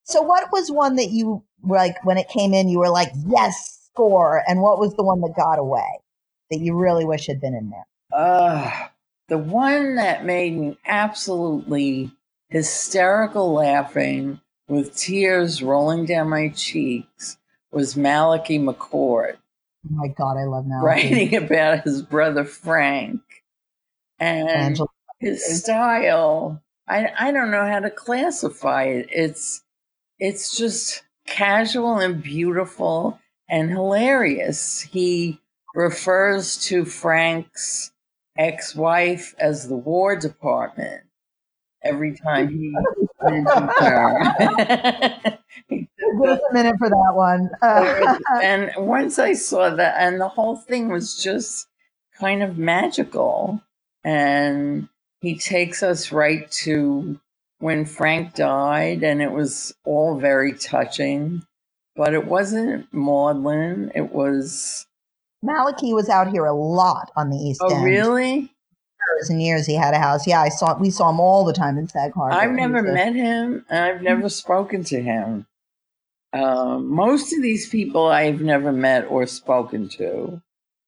[0.04, 2.70] So, what was one that you like when it came in?
[2.70, 6.00] You were like, "Yes, score!" And what was the one that got away
[6.50, 7.88] that you really wish had been in there?
[8.12, 8.88] Uh,
[9.28, 12.12] the one that made me absolutely
[12.50, 17.38] hysterical laughing with tears rolling down my cheeks
[17.72, 19.38] was Malachy McCourt.
[19.86, 20.86] Oh my God, I love Malachy.
[20.86, 23.22] Writing about his brother Frank.
[24.20, 24.88] And Angela.
[25.20, 29.08] his style, I, I don't know how to classify it.
[29.12, 29.64] It's
[30.20, 34.82] it's just casual and beautiful and hilarious.
[34.82, 35.40] He
[35.74, 37.92] refers to Frank's
[38.38, 41.04] ex wife as the War Department
[41.84, 43.08] every time he her.
[45.70, 47.50] Give us a minute for that one.
[48.44, 51.68] and once I saw that, and the whole thing was just
[52.20, 53.62] kind of magical.
[54.04, 54.90] And
[55.22, 57.20] he takes us right to
[57.60, 61.44] when Frank died, and it was all very touching.
[61.96, 63.92] But it wasn't maudlin.
[63.94, 64.88] It was.
[65.44, 67.82] Malachy was out here a lot on the East oh, End.
[67.82, 68.54] Oh, really?
[69.18, 70.28] Years and years he had a house.
[70.28, 70.78] Yeah, I saw.
[70.78, 72.36] We saw him all the time in Sag Harbor.
[72.36, 75.48] I've never met him, and I've never spoken to him.
[76.34, 80.42] Um, most of these people I've never met or spoken to,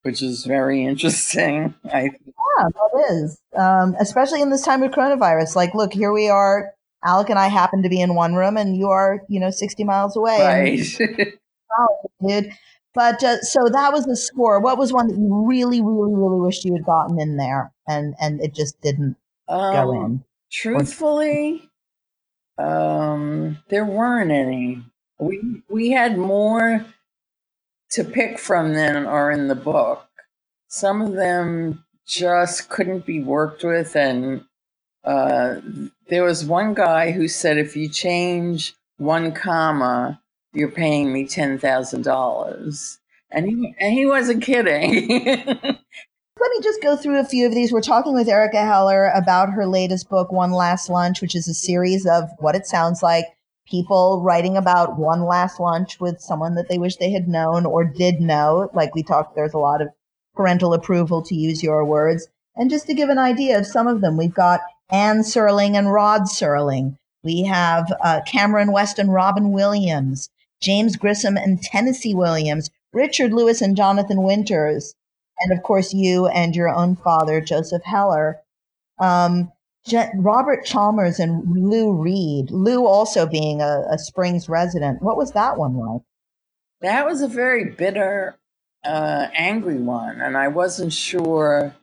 [0.04, 1.74] which is very interesting.
[1.92, 5.56] I yeah, that is, um, especially in this time of coronavirus.
[5.56, 6.74] Like, look, here we are.
[7.06, 9.84] Alec and I happen to be in one room, and you are, you know, sixty
[9.84, 10.40] miles away.
[10.40, 11.34] Right, and,
[11.78, 12.54] oh, dude.
[12.94, 14.60] But uh, so that was the score.
[14.60, 18.14] What was one that you really, really, really wished you had gotten in there, and
[18.20, 19.16] and it just didn't
[19.48, 20.24] um, go in?
[20.52, 21.70] Truthfully,
[22.58, 24.84] um, there weren't any.
[25.20, 26.86] We we had more
[27.92, 30.06] to pick from than are in the book.
[30.68, 34.44] Some of them just couldn't be worked with, and
[35.04, 35.56] uh,
[36.10, 40.22] there was one guy who said, "If you change one comma,
[40.54, 43.00] you're paying me ten thousand dollars,"
[43.32, 45.10] and he and he wasn't kidding.
[46.40, 47.72] Let me just go through a few of these.
[47.72, 51.54] We're talking with Erica Heller about her latest book, One Last Lunch, which is a
[51.54, 53.26] series of what it sounds like
[53.68, 57.84] people writing about one last lunch with someone that they wish they had known or
[57.84, 58.70] did know.
[58.74, 59.90] Like we talked, there's a lot of
[60.36, 62.28] parental approval to use your words.
[62.56, 64.62] And just to give an idea of some of them, we've got
[64.92, 66.98] Anne Serling and Rod Serling.
[67.24, 70.30] We have uh, Cameron West and Robin Williams,
[70.64, 74.96] James Grissom and Tennessee Williams, Richard Lewis and Jonathan Winters,
[75.40, 78.40] and of course you and your own father, Joseph Heller.
[78.98, 79.52] Um,
[80.16, 82.50] Robert Chalmers and Lou Reed.
[82.52, 85.02] Lou also being a, a, Springs resident.
[85.02, 86.02] What was that one like?
[86.80, 88.38] That was a very bitter,
[88.86, 91.76] uh, angry one, and I wasn't sure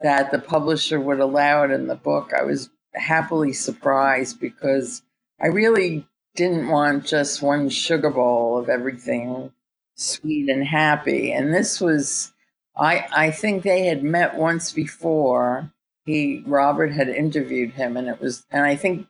[0.00, 2.30] that the publisher would allow it in the book.
[2.32, 5.02] I was happily surprised because
[5.40, 6.06] I really
[6.40, 9.52] didn't want just one sugar bowl of everything
[9.94, 11.32] sweet and happy.
[11.32, 12.32] And this was,
[12.74, 15.70] I, I think they had met once before
[16.06, 19.06] he Robert had interviewed him, and it was, and I think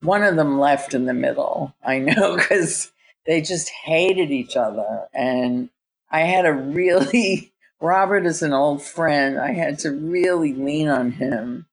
[0.00, 1.72] one of them left in the middle.
[1.84, 2.90] I know because
[3.26, 5.70] they just hated each other, and
[6.10, 7.52] I had to really.
[7.80, 9.38] Robert is an old friend.
[9.38, 11.66] I had to really lean on him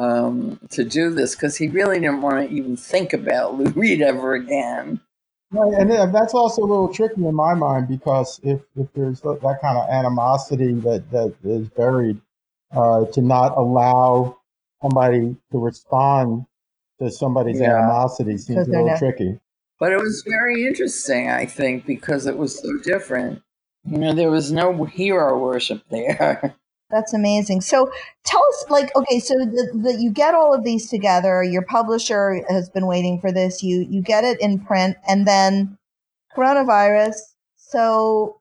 [0.00, 4.02] um, to do this because he really didn't want to even think about Lou Reed
[4.02, 5.00] ever again.
[5.52, 9.58] Right, and that's also a little tricky in my mind because if, if there's that
[9.60, 12.20] kind of animosity that, that is buried,
[12.72, 14.38] uh, to not allow
[14.80, 16.46] somebody to respond
[17.00, 17.76] to somebody's yeah.
[17.76, 19.40] animosity seems a little not- tricky.
[19.80, 23.42] But it was very interesting, I think, because it was so different.
[23.84, 26.54] You know, there was no hero worship there.
[26.90, 27.60] That's amazing.
[27.60, 27.90] So
[28.24, 31.42] tell us, like, okay, so that you get all of these together.
[31.42, 33.62] Your publisher has been waiting for this.
[33.62, 35.78] You you get it in print, and then
[36.36, 37.14] coronavirus.
[37.56, 38.40] So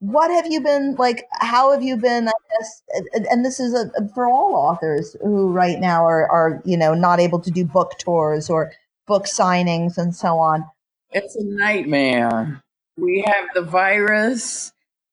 [0.00, 2.82] what have you been like how have you been i guess
[3.30, 7.20] and this is a, for all authors who right now are, are you know not
[7.20, 8.72] able to do book tours or
[9.06, 10.64] book signings and so on
[11.10, 12.62] it's a nightmare
[12.96, 14.72] we have the virus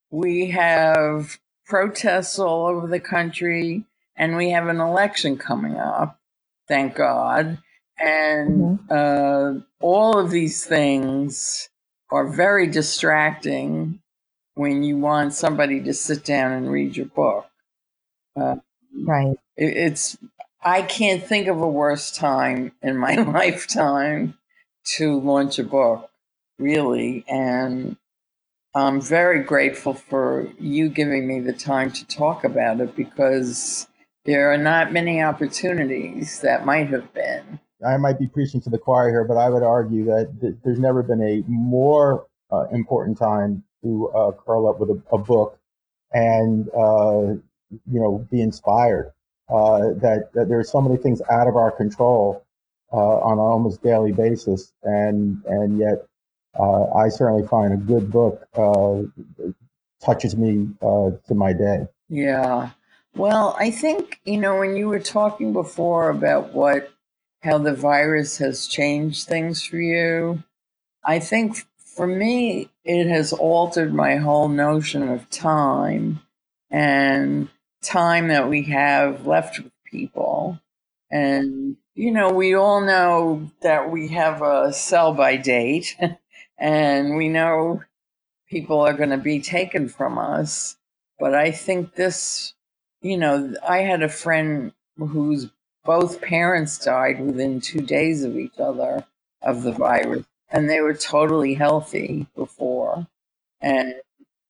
[0.09, 3.83] we have protests all over the country
[4.15, 6.19] and we have an election coming up
[6.67, 7.57] thank god
[7.99, 8.91] and mm-hmm.
[8.91, 11.69] uh, all of these things
[12.11, 13.99] are very distracting
[14.53, 17.47] when you want somebody to sit down and read your book.
[18.39, 18.57] Uh,
[19.03, 19.37] right.
[19.55, 20.17] It, it's
[20.63, 24.37] I can't think of a worse time in my lifetime
[24.95, 26.09] to launch a book,
[26.57, 27.25] really.
[27.27, 27.97] And
[28.77, 33.87] I'm very grateful for you giving me the time to talk about it because
[34.25, 37.59] there are not many opportunities that might have been.
[37.83, 40.77] I might be preaching to the choir here, but I would argue that th- there's
[40.77, 45.57] never been a more uh, important time to uh, curl up with a, a book
[46.13, 47.33] and uh,
[47.71, 49.11] you know be inspired.
[49.49, 52.45] Uh, that, that there are so many things out of our control
[52.93, 56.05] uh, on an almost daily basis, and and yet
[56.59, 58.47] uh, I certainly find a good book
[60.03, 61.87] touches me to my day.
[62.09, 62.71] Yeah.
[63.15, 66.91] Well, I think, you know, when you were talking before about what
[67.43, 70.43] how the virus has changed things for you.
[71.05, 76.21] I think for me, it has altered my whole notion of time
[76.69, 77.49] and
[77.81, 80.59] time that we have left with people.
[81.09, 85.95] And, you know, we all know that we have a sell by date
[86.57, 87.83] and we know
[88.49, 90.77] people are going to be taken from us.
[91.19, 92.53] But I think this,
[93.01, 95.49] you know, I had a friend whose
[95.83, 99.05] both parents died within two days of each other
[99.41, 103.07] of the virus, and they were totally healthy before.
[103.61, 103.95] And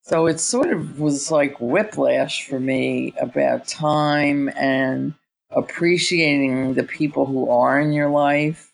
[0.02, 5.14] so it sort of was like whiplash for me about time and
[5.52, 8.74] appreciating the people who are in your life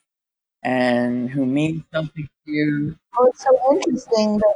[0.63, 2.95] and who mean something to you.
[3.17, 4.55] Oh, it's so interesting that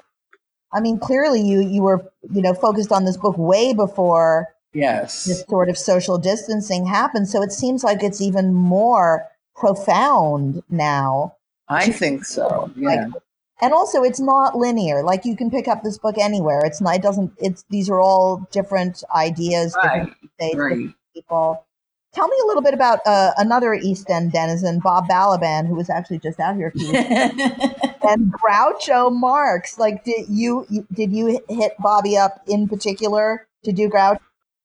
[0.73, 4.47] I mean, clearly you you were you know focused on this book way before
[4.77, 5.25] Yes.
[5.25, 7.27] This sort of social distancing happened.
[7.27, 11.35] So it seems like it's even more profound now.
[11.67, 12.71] I think so.
[12.75, 12.89] Yeah.
[12.89, 13.07] Like,
[13.59, 15.03] and also it's not linear.
[15.03, 16.61] Like you can pick up this book anywhere.
[16.63, 20.05] It's not it doesn't it's these are all different ideas, right.
[20.05, 20.69] different states, right.
[20.69, 21.65] different people.
[22.17, 25.87] Tell me a little bit about uh, another East End denizen, Bob Balaban, who was
[25.87, 26.73] actually just out here.
[26.75, 29.77] and Groucho Marx.
[29.77, 34.17] Like, did you did you hit Bobby up in particular to do Groucho?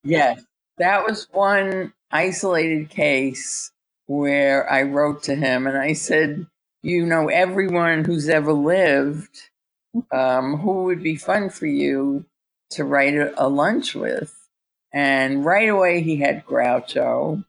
[0.02, 0.42] Yes,
[0.78, 3.70] that was one isolated case
[4.06, 6.46] where I wrote to him and I said,
[6.82, 9.50] You know, everyone who's ever lived,
[10.10, 12.24] um, who would be fun for you
[12.70, 14.41] to write a, a lunch with?
[14.92, 17.44] And right away he had Groucho.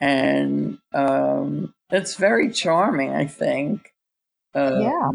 [0.00, 3.92] And um, it's very charming, I think.
[4.54, 5.10] Um, yeah.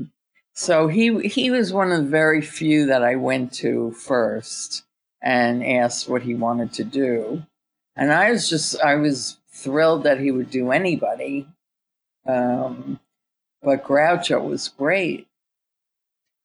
[0.53, 4.83] So he he was one of the very few that I went to first
[5.21, 7.43] and asked what he wanted to do.
[7.95, 11.47] And I was just, I was thrilled that he would do anybody.
[12.27, 12.99] Um,
[13.61, 15.27] but Groucho was great.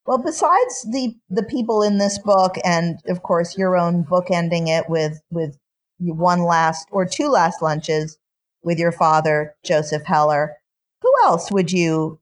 [0.09, 4.69] Well, besides the the people in this book, and of course your own book ending
[4.69, 5.59] it with with
[5.99, 8.17] one last or two last lunches
[8.63, 10.57] with your father, Joseph Heller.
[11.03, 12.21] Who else would you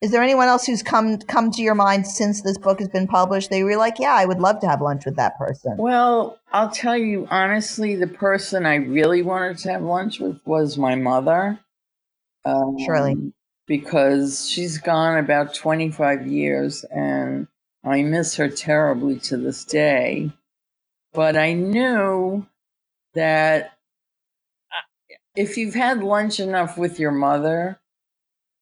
[0.00, 3.06] is there anyone else who's come come to your mind since this book has been
[3.06, 5.76] published They were like, yeah, I would love to have lunch with that person?
[5.76, 10.76] Well, I'll tell you honestly, the person I really wanted to have lunch with was
[10.76, 11.60] my mother.
[12.44, 13.32] Um, Surely.
[13.72, 17.48] Because she's gone about 25 years and
[17.82, 20.30] I miss her terribly to this day.
[21.14, 22.46] But I knew
[23.14, 23.64] that
[24.70, 27.80] uh, if you've had lunch enough with your mother,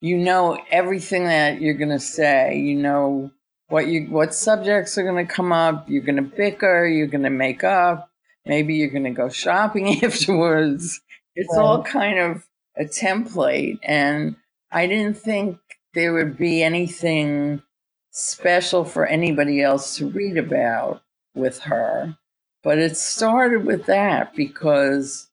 [0.00, 2.56] you know everything that you're going to say.
[2.56, 3.32] You know
[3.68, 5.90] what you what subjects are going to come up.
[5.90, 6.86] You're going to bicker.
[6.86, 8.12] You're going to make up.
[8.46, 11.00] Maybe you're going to go shopping afterwards.
[11.34, 11.60] It's right.
[11.60, 12.46] all kind of
[12.76, 14.36] a template, and
[14.72, 15.58] I didn't think
[15.94, 17.62] there would be anything
[18.10, 21.02] special for anybody else to read about
[21.34, 22.16] with her.
[22.62, 25.30] But it started with that because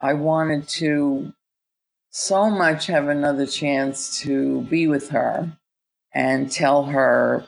[0.00, 1.32] I wanted to
[2.10, 5.56] so much have another chance to be with her
[6.12, 7.46] and tell her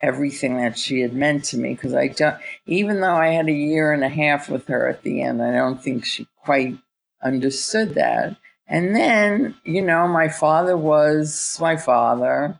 [0.00, 2.36] everything that she had meant to me because I don't
[2.66, 5.52] even though I had a year and a half with her at the end, I
[5.52, 6.76] don't think she quite
[7.22, 8.36] understood that.
[8.72, 12.58] And then, you know, my father was my father,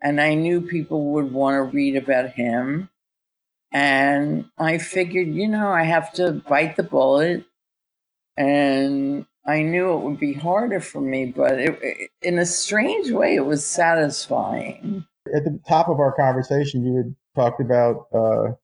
[0.00, 2.88] and I knew people would want to read about him.
[3.70, 7.44] And I figured, you know, I have to bite the bullet
[8.38, 13.34] and I knew it would be harder for me, but it, in a strange way,
[13.34, 15.04] it was satisfying.
[15.34, 18.54] At the top of our conversation, you had talked about, uh,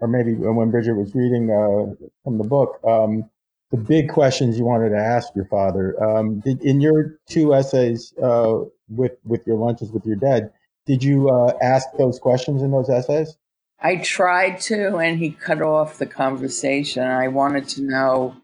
[0.00, 3.28] or maybe when Bridget was reading uh, from the book, um,
[3.70, 6.02] the big questions you wanted to ask your father.
[6.02, 10.50] Um, did, in your two essays uh, with with your lunches with your dad,
[10.86, 13.36] did you uh, ask those questions in those essays?
[13.80, 17.04] I tried to, and he cut off the conversation.
[17.04, 18.36] I wanted to know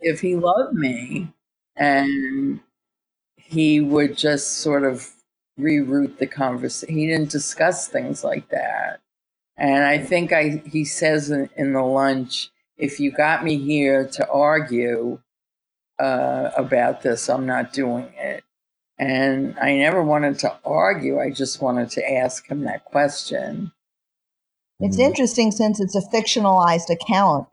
[0.00, 1.32] if he loved me
[1.76, 2.60] and
[3.36, 5.10] he would just sort of
[5.58, 6.94] reroute the conversation.
[6.94, 9.00] He didn't discuss things like that.
[9.56, 14.06] And I think I he says in, in the lunch, if you got me here
[14.08, 15.20] to argue
[15.98, 18.44] uh, about this, I'm not doing it.
[18.98, 21.18] And I never wanted to argue.
[21.18, 23.72] I just wanted to ask him that question.
[24.80, 25.06] It's mm-hmm.
[25.06, 27.48] interesting since it's a fictionalized account.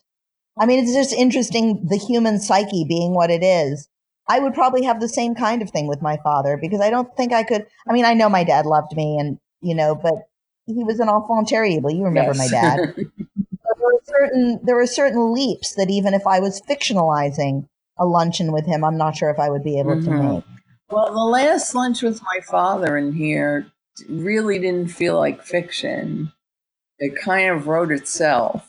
[0.59, 3.87] I mean, it's just interesting the human psyche being what it is.
[4.27, 7.15] I would probably have the same kind of thing with my father because I don't
[7.15, 7.65] think I could.
[7.87, 10.15] I mean, I know my dad loved me and, you know, but
[10.67, 11.89] he was an enfant terrible.
[11.89, 12.37] You remember yes.
[12.37, 12.95] my dad.
[13.79, 17.67] there were certain there were certain leaps that even if I was fictionalizing
[17.97, 20.11] a luncheon with him, I'm not sure if I would be able mm-hmm.
[20.11, 20.43] to make.
[20.89, 23.67] Well, the last lunch with my father in here
[24.07, 26.31] really didn't feel like fiction.
[26.97, 28.65] It kind of wrote itself.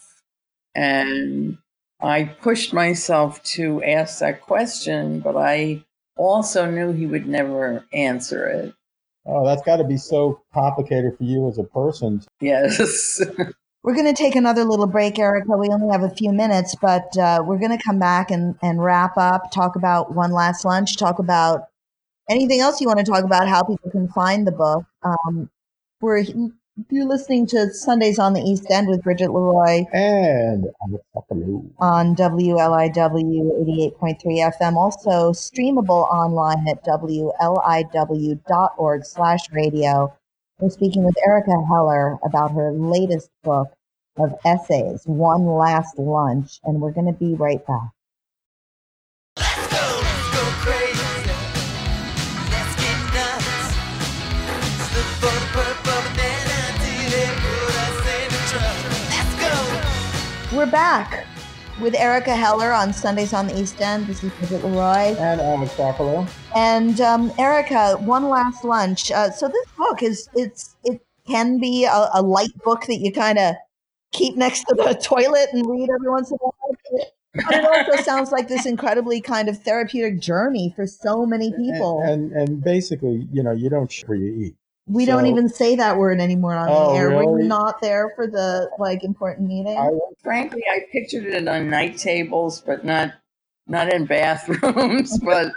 [0.74, 1.58] And
[2.00, 5.84] I pushed myself to ask that question, but I
[6.16, 8.74] also knew he would never answer it.
[9.26, 12.22] Oh, that's got to be so complicated for you as a person.
[12.40, 13.22] Yes.
[13.82, 15.56] we're going to take another little break, Erica.
[15.56, 18.82] We only have a few minutes, but uh, we're going to come back and, and
[18.82, 21.68] wrap up, talk about One Last Lunch, talk about
[22.28, 24.84] anything else you want to talk about, how people can find the book.
[25.02, 25.48] Um,
[26.00, 26.24] we're
[26.88, 30.66] you're listening to Sundays on the East End with Bridget Leroy and
[31.78, 32.90] on WLIW
[33.98, 34.22] 88.3
[34.58, 34.76] FM.
[34.76, 37.34] Also streamable online at WLIW.org
[39.04, 40.16] slash radio.
[40.60, 43.72] We're speaking with Erica Heller about her latest book
[44.18, 47.88] of essays, One Last Lunch, and we're going to be right back.
[49.38, 50.02] Let's go.
[60.54, 61.24] We're back
[61.80, 64.06] with Erica Heller on Sundays on the East End.
[64.06, 65.16] This is Bridget Leroy.
[65.16, 66.28] And Alec Sokolow.
[66.54, 69.10] And um, Erica, one last lunch.
[69.10, 73.12] Uh, so this book is it's it can be a, a light book that you
[73.12, 73.54] kind of
[74.12, 76.76] keep next to the toilet and read every once in a while.
[77.34, 82.02] But it also sounds like this incredibly kind of therapeutic journey for so many people.
[82.02, 84.54] And, and, and basically, you know, you don't where you eat.
[84.90, 87.08] We so, don't even say that word anymore on oh, the air.
[87.10, 87.26] Really?
[87.26, 89.78] Were you not there for the like important meeting?
[89.78, 93.14] I, frankly, I pictured it on night tables, but not
[93.68, 95.16] not in bathrooms.
[95.24, 95.52] but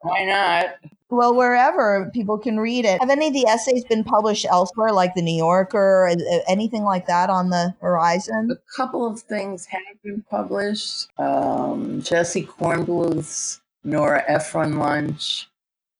[0.00, 0.90] why not?
[1.10, 2.98] Well, wherever people can read it.
[3.00, 6.16] Have any of the essays been published elsewhere, like the New Yorker, or
[6.48, 8.48] anything like that on the horizon?
[8.50, 11.08] A couple of things have been published.
[11.18, 15.50] Um, Jesse Kornbluth's Nora Ephron Lunch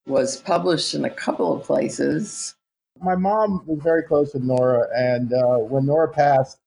[0.06, 2.54] was published in a couple of places
[3.02, 6.58] my mom was very close with Nora, and uh, when Nora passed,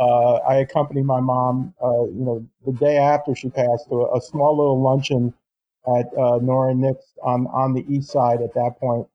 [0.00, 1.74] uh, I accompanied my mom.
[1.82, 5.34] Uh, you know, the day after she passed, to a, a small little luncheon
[5.86, 9.06] at uh, Nora Nick's on on the east side at that point.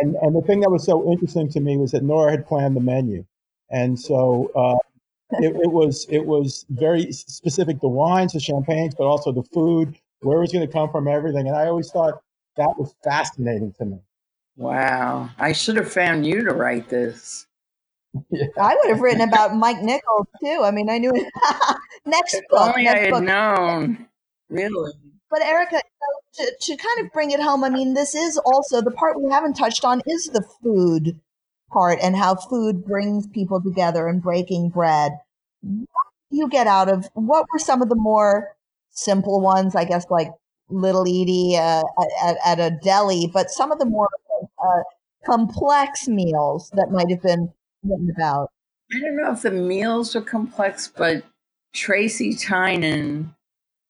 [0.00, 2.76] And and the thing that was so interesting to me was that Nora had planned
[2.76, 3.24] the menu,
[3.70, 4.50] and so.
[4.54, 4.78] Uh,
[5.38, 9.96] it, it was it was very specific the wines, the champagnes, but also the food,
[10.20, 11.48] where it was going to come from, everything.
[11.48, 12.20] And I always thought
[12.58, 13.98] that was fascinating to me.
[14.58, 14.62] Mm-hmm.
[14.62, 15.30] Wow.
[15.38, 17.46] I should have found you to write this.
[18.30, 18.46] Yeah.
[18.60, 20.60] I would have written about Mike Nichols too.
[20.62, 21.26] I mean, I knew it.
[22.06, 22.60] next if book.
[22.60, 23.22] Only next I had book.
[23.22, 24.06] known.
[24.50, 24.92] Really.
[25.30, 25.80] But Erica,
[26.34, 29.30] to, to kind of bring it home, I mean, this is also the part we
[29.30, 31.18] haven't touched on is the food
[31.70, 35.12] part and how food brings people together and breaking bread.
[35.62, 35.86] What
[36.30, 38.54] you get out of what were some of the more
[38.90, 40.28] simple ones, I guess, like
[40.72, 41.82] Little Edie uh,
[42.24, 44.08] at, at, a deli, but some of the more
[44.62, 44.82] uh,
[45.24, 47.52] complex meals that might have been
[47.84, 48.50] written about?
[48.94, 51.24] I don't know if the meals were complex, but
[51.72, 53.34] Tracy Tynan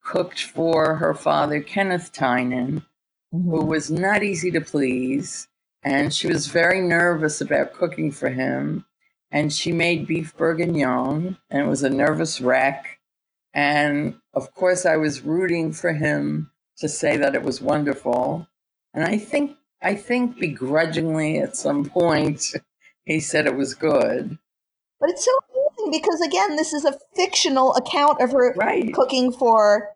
[0.03, 2.85] cooked for her father, Kenneth Tynan,
[3.33, 3.49] mm-hmm.
[3.49, 5.47] who was not easy to please.
[5.83, 8.85] And she was very nervous about cooking for him.
[9.31, 12.99] And she made beef bourguignon, and it was a nervous wreck.
[13.53, 18.47] And of course, I was rooting for him to say that it was wonderful.
[18.93, 22.53] And I think I think begrudgingly at some point
[23.05, 24.37] he said it was good.
[24.99, 28.93] But it's so amazing because again, this is a fictional account of her right.
[28.93, 29.89] cooking for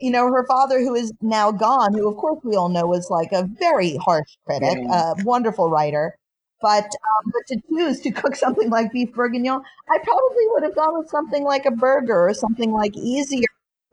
[0.00, 3.10] you know her father who is now gone who of course we all know was
[3.10, 5.12] like a very harsh critic a yeah.
[5.24, 6.16] wonderful writer
[6.60, 10.74] but um, but to choose to cook something like beef bourguignon i probably would have
[10.74, 13.48] gone with something like a burger or something like easier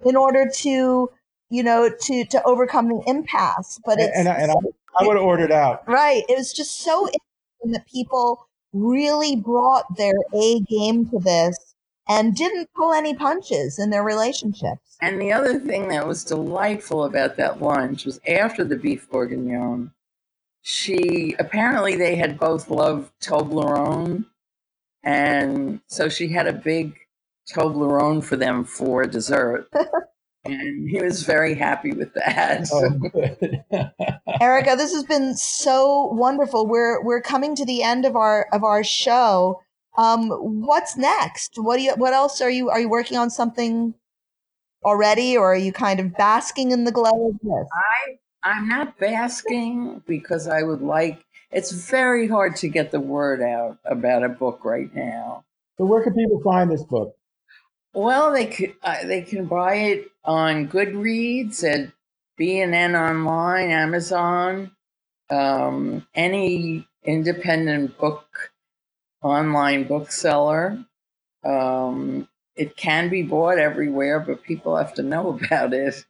[0.05, 1.09] in order to
[1.51, 4.55] you know to to overcome the impasse but it's and, and, and I,
[4.99, 5.87] I would have ordered out.
[5.87, 6.23] Right.
[6.27, 11.57] It was just so interesting that people really brought their A game to this
[12.07, 14.97] and didn't pull any punches in their relationships.
[15.01, 19.91] And the other thing that was delightful about that lunch was after the beef bourguignon,
[20.61, 24.25] she apparently they had both loved Toblerone.
[25.03, 26.97] And so she had a big
[27.51, 29.69] Toblerone for them for dessert.
[30.43, 32.67] and he was very happy with that.
[32.71, 34.11] Oh,
[34.41, 36.67] Erica, this has been so wonderful.
[36.67, 39.61] We're we're coming to the end of our of our show.
[39.97, 41.53] Um, what's next?
[41.57, 41.93] What do you?
[41.95, 42.69] What else are you?
[42.69, 43.93] Are you working on something
[44.83, 47.67] already, or are you kind of basking in the glow of this?
[47.73, 51.23] I I'm not basking because I would like.
[51.51, 55.43] It's very hard to get the word out about a book right now.
[55.77, 57.15] so where can people find this book?
[57.93, 61.91] Well, they could uh, they can buy it on Goodreads and
[62.39, 64.71] N Online, Amazon,
[65.29, 68.51] um, any independent book
[69.21, 70.83] online bookseller.
[71.43, 76.05] Um, it can be bought everywhere, but people have to know about it.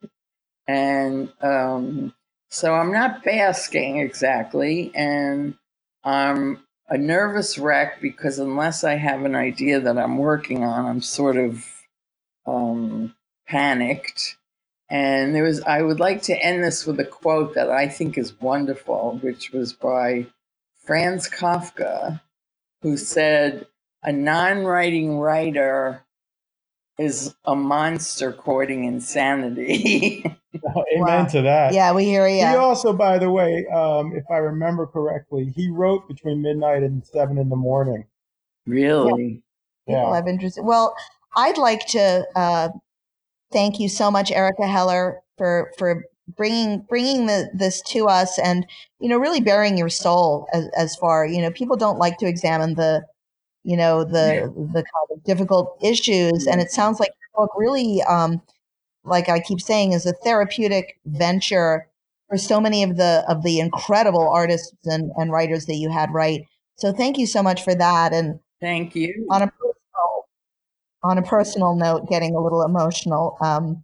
[0.68, 2.14] And um,
[2.50, 5.56] so I'm not basking exactly, and
[6.04, 11.02] I'm a nervous wreck because unless I have an idea that I'm working on, I'm
[11.02, 11.66] sort of
[12.52, 13.16] um,
[13.48, 14.38] panicked.
[14.90, 18.18] And there was, I would like to end this with a quote that I think
[18.18, 20.28] is wonderful, which was by
[20.84, 22.20] Franz Kafka,
[22.82, 23.68] who said,
[24.04, 26.04] A non writing writer
[26.98, 30.24] is a monster courting insanity.
[30.76, 31.26] Oh, amen Wow.
[31.28, 31.74] to that.
[31.74, 32.46] Yeah, we hear you.
[32.46, 32.58] He you.
[32.58, 37.38] also, by the way, um, if I remember correctly, he wrote between midnight and seven
[37.38, 38.06] in the morning.
[38.68, 39.42] really?
[39.88, 40.16] People Yeah.
[40.16, 40.60] have interest.
[40.62, 40.94] Well,
[41.36, 42.70] I'd like to uh,
[43.52, 46.06] thank you so much, Erica Heller, for for
[46.36, 48.66] bringing bringing the, this to us, and
[49.00, 51.26] you know, really bearing your soul as, as far.
[51.26, 53.06] You know, people don't like to examine the,
[53.64, 54.48] you know, the Yeah.
[54.48, 58.42] the kind of difficult issues, and it sounds like your book really, um,
[59.04, 61.88] like I keep saying, is a therapeutic venture
[62.30, 66.14] for so many of the of the incredible artists and, and writers that you had
[66.14, 66.46] write.
[66.76, 69.28] So thank you so much for that, and Thank you.
[69.30, 69.52] on a
[71.04, 73.38] on a personal note, getting a little emotional.
[73.42, 73.84] Um,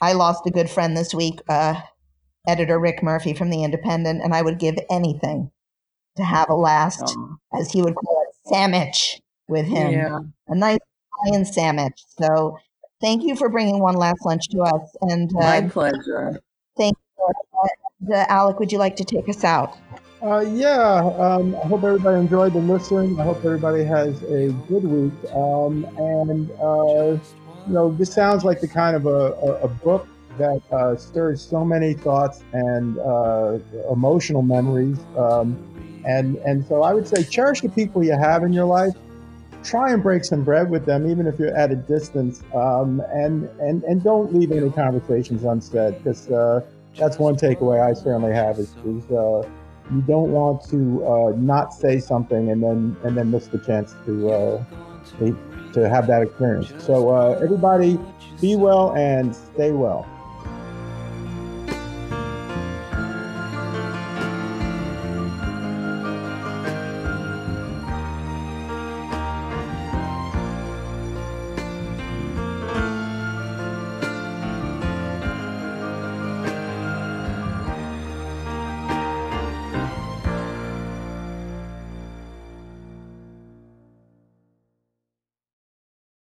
[0.00, 1.80] I lost a good friend this week, uh,
[2.48, 5.50] editor Rick Murphy from the Independent, and I would give anything
[6.16, 10.18] to have a last, Um, as he would call it, sandwich with him, yeah.
[10.48, 10.78] a nice
[11.22, 12.04] Italian sandwich.
[12.18, 12.58] So,
[13.00, 16.40] thank you for bringing one last lunch to us, and My uh, pleasure.
[16.76, 18.14] thank you.
[18.14, 19.76] Uh, Alec, would you like to take us out?
[20.22, 23.18] Uh, yeah, um, I hope everybody enjoyed the listen.
[23.18, 25.12] I hope everybody has a good week.
[25.32, 27.18] Um, and, uh,
[27.66, 30.06] you know, this sounds like the kind of a, a, a book
[30.36, 33.58] that uh, stirs so many thoughts and uh,
[33.90, 34.98] emotional memories.
[35.16, 35.56] Um,
[36.04, 38.92] and, and so I would say cherish the people you have in your life.
[39.64, 42.42] Try and break some bread with them, even if you're at a distance.
[42.54, 46.60] Um, and, and, and don't leave any conversations unsaid, because uh,
[46.98, 49.48] that's one takeaway I certainly have is, is uh,
[49.92, 53.94] you don't want to uh, not say something and then and then miss the chance
[54.06, 54.64] to uh,
[55.72, 56.72] to, have that experience.
[56.78, 57.98] So uh, everybody,
[58.40, 60.06] be well and stay well.